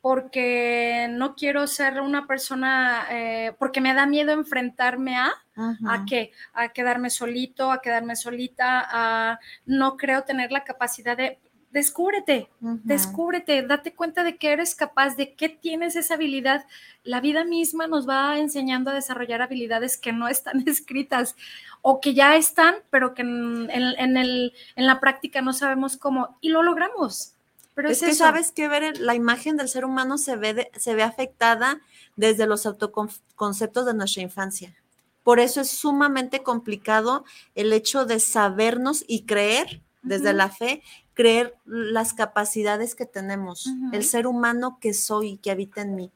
[0.00, 6.30] Porque no quiero ser una persona, eh, porque me da miedo enfrentarme a, ¿a qué?
[6.52, 11.40] A quedarme solito, a quedarme solita, a no creo tener la capacidad de,
[11.70, 16.66] descúbrete, descúbrete, date cuenta de que eres capaz, de que tienes esa habilidad.
[17.04, 21.36] La vida misma nos va enseñando a desarrollar habilidades que no están escritas
[21.82, 26.48] o que ya están, pero que en, el, en la práctica no sabemos cómo y
[26.48, 27.34] lo logramos.
[27.74, 31.02] Pero es, que sabes que ver la imagen del ser humano se ve, se ve
[31.02, 31.78] afectada
[32.16, 34.74] desde los autoconceptos de nuestra infancia.
[35.22, 40.82] Por eso es sumamente complicado el hecho de sabernos y creer desde la fe
[41.16, 46.12] creer las capacidades que tenemos, el ser humano que soy y que habita en mí.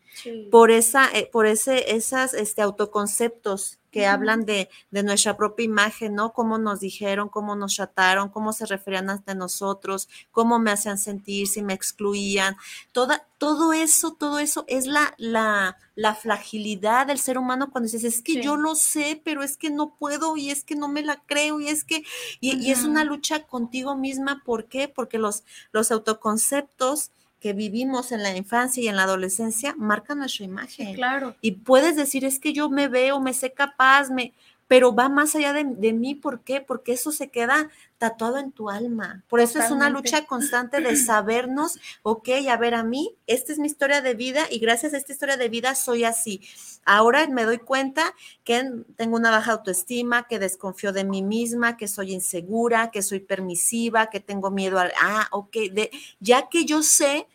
[0.51, 6.15] Por esa, eh, por ese, esas este, autoconceptos que hablan de, de, nuestra propia imagen,
[6.15, 6.33] ¿no?
[6.33, 11.49] Cómo nos dijeron, cómo nos trataron, cómo se referían ante nosotros, cómo me hacían sentir,
[11.49, 12.57] si me excluían.
[12.93, 18.05] Toda, todo eso, todo eso es la, la, la fragilidad del ser humano cuando dices,
[18.05, 21.03] es que yo lo sé, pero es que no puedo y es que no me
[21.03, 22.05] la creo y es que,
[22.41, 24.43] y, y es una lucha contigo misma.
[24.45, 24.89] ¿Por qué?
[24.89, 27.11] Porque los, los autoconceptos
[27.41, 30.95] que vivimos en la infancia y en la adolescencia marcan nuestra imagen.
[30.95, 31.35] claro.
[31.41, 34.35] Y puedes decir, es que yo me veo, me sé capaz, me,
[34.69, 36.15] pero va más allá de, mí.
[36.15, 36.61] ¿Por qué?
[36.61, 37.71] Porque eso se queda
[38.01, 39.23] tatuado en tu alma.
[39.29, 43.59] Por eso es una lucha constante de sabernos, ok, a ver, a mí, esta es
[43.59, 46.41] mi historia de vida y gracias a esta historia de vida soy así.
[46.87, 48.65] Ahora me doy cuenta que
[48.97, 54.09] tengo una baja autoestima, que desconfío de mí misma, que soy insegura, que soy permisiva,
[54.09, 55.91] que tengo miedo al, ah, ok, de,
[56.21, 57.29] ya que yo sé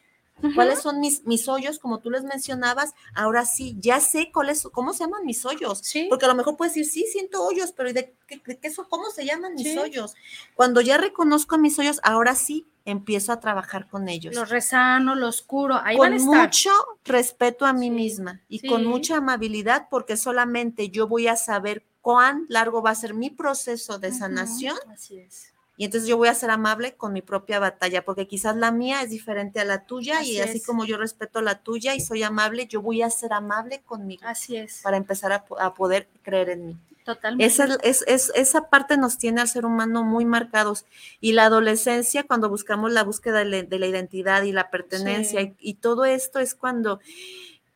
[0.53, 4.93] cuáles son mis, mis hoyos, como tú les mencionabas, ahora sí, ya sé cuáles, cómo
[4.93, 8.13] se llaman mis hoyos, porque a lo mejor puedes decir, sí, siento hoyos, pero ¿de
[8.27, 8.41] qué,
[8.89, 10.15] cómo se llaman mis hoyos?
[10.55, 14.35] Cuando ya reconozco mis hoyos, ahora sí, empiezo a trabajar con ellos.
[14.35, 16.69] Los resano, los curo, ahí con van a mucho
[17.03, 22.45] respeto a mí misma y con mucha amabilidad, porque solamente yo voy a saber cuán
[22.49, 24.77] largo va a ser mi proceso de sanación.
[24.91, 28.55] Así es y entonces yo voy a ser amable con mi propia batalla, porque quizás
[28.55, 31.99] la mía es diferente a la tuya y así como yo respeto la tuya y
[31.99, 34.23] soy amable, yo voy a ser amable conmigo.
[34.25, 34.79] Así es.
[34.83, 36.77] Para empezar a, poder creer en mí.
[37.03, 37.45] Totalmente.
[37.45, 40.85] Esa, es, esa parte nos tiene al ser humano muy marcados.
[41.19, 45.75] Y la adolescencia, cuando buscamos la búsqueda de, la identidad y la pertenencia y, y
[45.75, 46.99] todo esto es cuando,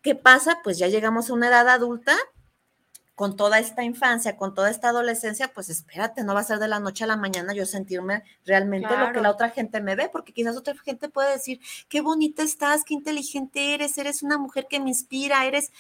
[0.02, 0.60] ¿qué pasa?
[0.64, 2.16] Pues ya llegamos a una edad adulta
[3.20, 6.70] con toda esta infancia, con toda esta adolescencia, pues espérate, no va a ser de
[6.70, 10.07] la noche a la mañana yo sentirme realmente lo que la otra gente me ve,
[10.09, 11.59] porque quizás otra gente puede decir,
[11.89, 15.74] qué bonita estás, qué inteligente eres, eres una mujer que me inspira, eres,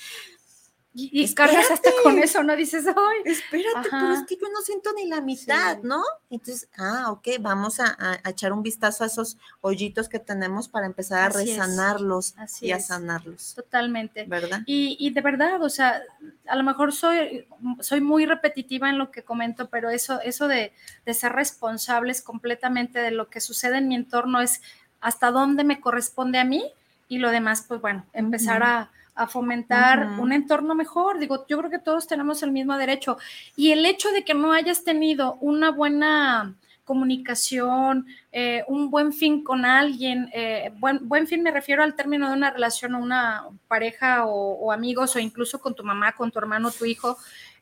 [0.91, 2.55] y, cargas hasta con eso, ¿no?
[2.55, 6.01] Dices, ay, espérate, pero es que yo no siento ni la mitad, ¿no?
[6.31, 11.19] Entonces, ah, ok, vamos a, echar un vistazo a esos hoyitos que tenemos para empezar
[11.19, 13.53] a resanarlos y a sanarlos.
[13.55, 14.25] Totalmente.
[14.25, 14.61] ¿Verdad?
[14.65, 16.01] Y, y, de verdad, o sea,
[16.47, 17.47] a lo mejor soy,
[17.81, 20.73] soy muy repetitiva en lo que comento, pero eso, eso de,
[21.05, 24.61] de ser responsables completamente de lo que sucede en mi entorno es
[25.01, 26.63] hasta dónde me corresponde a mí
[27.07, 31.19] y lo demás, pues bueno, empezar a a fomentar un entorno mejor.
[31.19, 33.17] Digo, yo creo que todos tenemos el mismo derecho.
[33.55, 36.55] Y el hecho de que no hayas tenido una buena
[36.89, 42.27] comunicación, eh, un buen fin con alguien, eh, buen, buen fin me refiero al término
[42.27, 46.39] de una relación o una pareja o, amigos o incluso con tu mamá, con tu
[46.39, 47.15] hermano, tu hijo,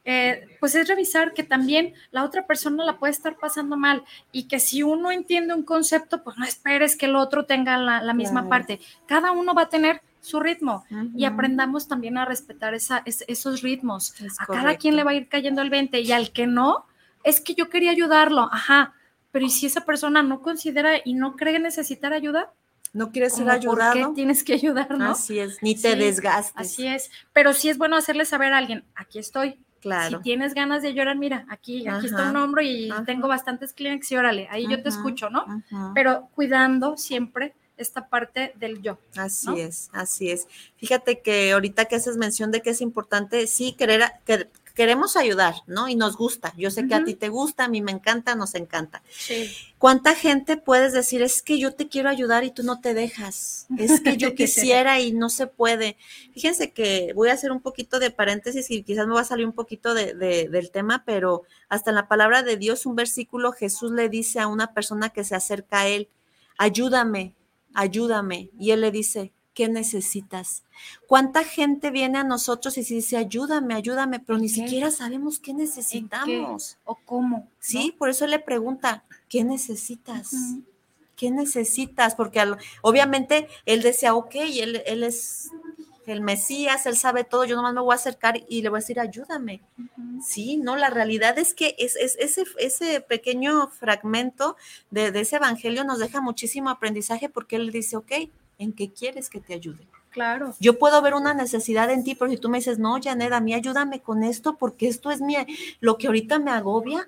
[0.05, 4.47] eh, pues es revisar que también la otra persona la puede estar pasando mal y
[4.47, 8.47] que si uno entiende un concepto, pues no esperes que el otro tenga la, misma
[8.47, 8.80] parte.
[9.08, 14.13] Cada uno va a tener su ritmo y aprendamos también a respetar esa, esos ritmos.
[14.39, 16.86] a cada quien le va a ir cayendo el 20 y al que no,
[17.23, 18.93] es que yo quería ayudarlo, ajá,
[19.32, 22.53] pero ¿y si esa persona no considera y no cree necesitar ayuda?
[22.93, 23.93] No quieres ser ayudado.
[23.93, 25.11] ¿Por qué tienes que ayudar, no?
[25.11, 26.53] Así es, ni te Sí, desgastes.
[26.55, 29.59] Así es, pero sí es bueno hacerle saber a alguien, aquí estoy.
[29.82, 30.17] Claro.
[30.17, 33.05] Si tienes ganas de llorar, mira, aquí, aquí está un hombro y ajá.
[33.05, 35.45] tengo bastantes clientes y órale, ahí yo te escucho, ¿no?
[35.93, 38.97] Pero cuidando siempre esta parte del yo.
[39.15, 39.55] Así ¿no?
[39.57, 40.47] es, así es.
[40.78, 45.55] Fíjate que ahorita que haces mención de que es importante, sí, querer, que, queremos ayudar,
[45.65, 45.88] ¿no?
[45.89, 46.53] Y nos gusta.
[46.55, 49.01] Yo sé que a ti te gusta, a mí me encanta, nos encanta.
[49.09, 49.49] Sí.
[49.80, 53.65] ¿Cuánta gente puedes decir, es que yo te quiero ayudar y tú no te dejas?
[53.80, 55.97] Es que yo quisiera y no se puede.
[56.32, 59.47] Fíjense que voy a hacer un poquito de paréntesis y quizás me va a salir
[59.47, 63.53] un poquito de- de- del tema, pero hasta en la palabra de Dios, un versículo,
[63.53, 66.07] Jesús le dice a una persona que se acerca a él,
[66.59, 67.34] ayúdame,
[67.78, 68.49] ayúdame.
[68.59, 70.63] Y él le dice, ¿qué necesitas?
[71.07, 74.55] ¿Cuánta gente viene a nosotros y se dice, ayúdame, ayúdame, pero ni qué?
[74.55, 76.78] siquiera sabemos qué necesitamos?
[76.86, 77.38] ¿O cómo?
[77.38, 77.47] ¿no?
[77.59, 80.32] Sí, por eso él le pregunta, ¿qué necesitas?
[81.15, 82.15] ¿Qué necesitas?
[82.15, 85.49] Porque al- obviamente él decía, ok, él, él es
[86.08, 88.82] el Mesías, él sabe todo, yo nomás me voy a acercar y le voy a
[88.82, 89.62] decir, ayúdame.
[90.26, 94.55] Sí, no, la realidad es que es, es- ese, ese pequeño fragmento
[94.89, 98.12] de, de ese evangelio nos deja muchísimo aprendizaje porque él dice, ok,
[98.58, 99.88] ¿en qué quieres que te ayude?
[100.18, 100.55] Claro.
[100.59, 103.39] Yo puedo ver una necesidad en ti, pero si tú me dices, no, Janet, a
[103.39, 105.36] mí ayúdame con esto porque esto es mi,
[105.80, 107.07] lo que ahorita me agobia.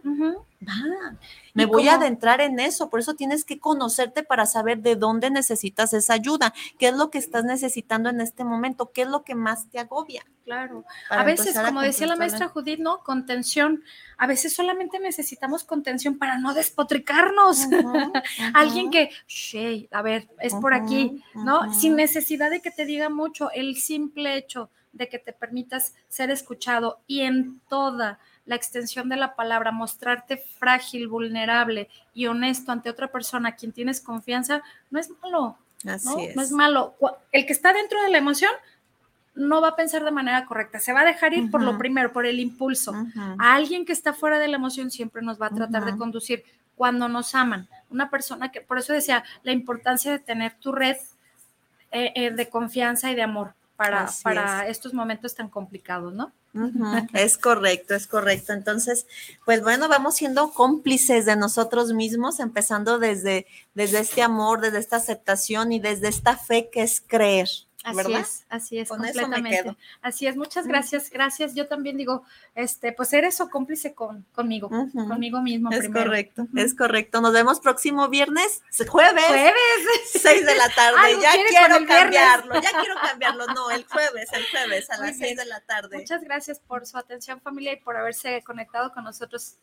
[0.61, 1.17] Va,
[1.53, 5.29] me voy a adentrar en eso, por eso tienes que conocerte para saber de dónde
[5.31, 9.23] necesitas esa ayuda, qué es lo que estás necesitando en este momento, qué es lo
[9.23, 10.23] que más te agobia.
[10.43, 10.83] Claro.
[11.11, 13.03] a veces, a como decía la maestra Judith, ¿no?
[13.03, 13.83] Contención.
[14.17, 17.67] A veces solamente necesitamos contención para no despotricarnos.
[17.67, 18.11] Ujú,
[18.55, 21.71] Alguien que, "Shey, a ver, es por aquí, ¿no?
[21.71, 26.31] Sin necesidad de que te diga mucho, el simple hecho de que te permitas ser
[26.31, 32.89] escuchado y en toda la extensión de la palabra mostrarte frágil, vulnerable y honesto ante
[32.89, 36.19] otra persona a quien tienes confianza, no es malo, Así ¿no?
[36.19, 36.35] es.
[36.35, 36.95] No es malo.
[37.31, 38.51] El que está dentro de la emoción
[39.35, 42.11] no va a pensar de manera correcta, se va a dejar ir por lo primero,
[42.11, 42.93] por el impulso.
[43.37, 46.43] A alguien que está fuera de la emoción siempre nos va a tratar de conducir
[46.75, 47.69] cuando nos aman.
[47.89, 50.97] Una persona que, por eso decía, la importancia de tener tu red
[51.91, 56.33] eh, eh, de confianza y de amor para, Así para estos momentos tan complicados, ¿no?
[57.13, 58.53] Es correcto, es correcto.
[58.53, 59.05] Entonces,
[59.45, 64.97] pues bueno, vamos siendo cómplices de nosotros mismos, empezando desde, desde este amor, desde esta
[64.97, 67.47] aceptación y desde esta fe que es creer.
[67.83, 68.19] Así ¿verdad?
[68.19, 69.63] es, así es, Con eso me completamente.
[69.63, 69.77] quedo.
[70.01, 71.55] Así es, muchas gracias, gracias.
[71.55, 72.23] Yo también digo,
[72.53, 75.71] este, pues eres o cómplice con, conmigo, conmigo mismo.
[75.71, 76.05] Es primero.
[76.05, 77.21] correcto, es correcto.
[77.21, 79.53] Nos vemos próximo viernes, jueves, Jueves.
[80.11, 80.97] 6 de la tarde.
[81.21, 81.49] Ya quiero
[81.79, 81.87] viernes.
[81.87, 83.47] cambiarlo, ya quiero cambiarlo.
[83.47, 85.35] No, el jueves, el jueves a las 6 bien.
[85.37, 85.97] de la tarde.
[85.97, 89.55] Muchas gracias por su atención familia y por haberse conectado con nosotros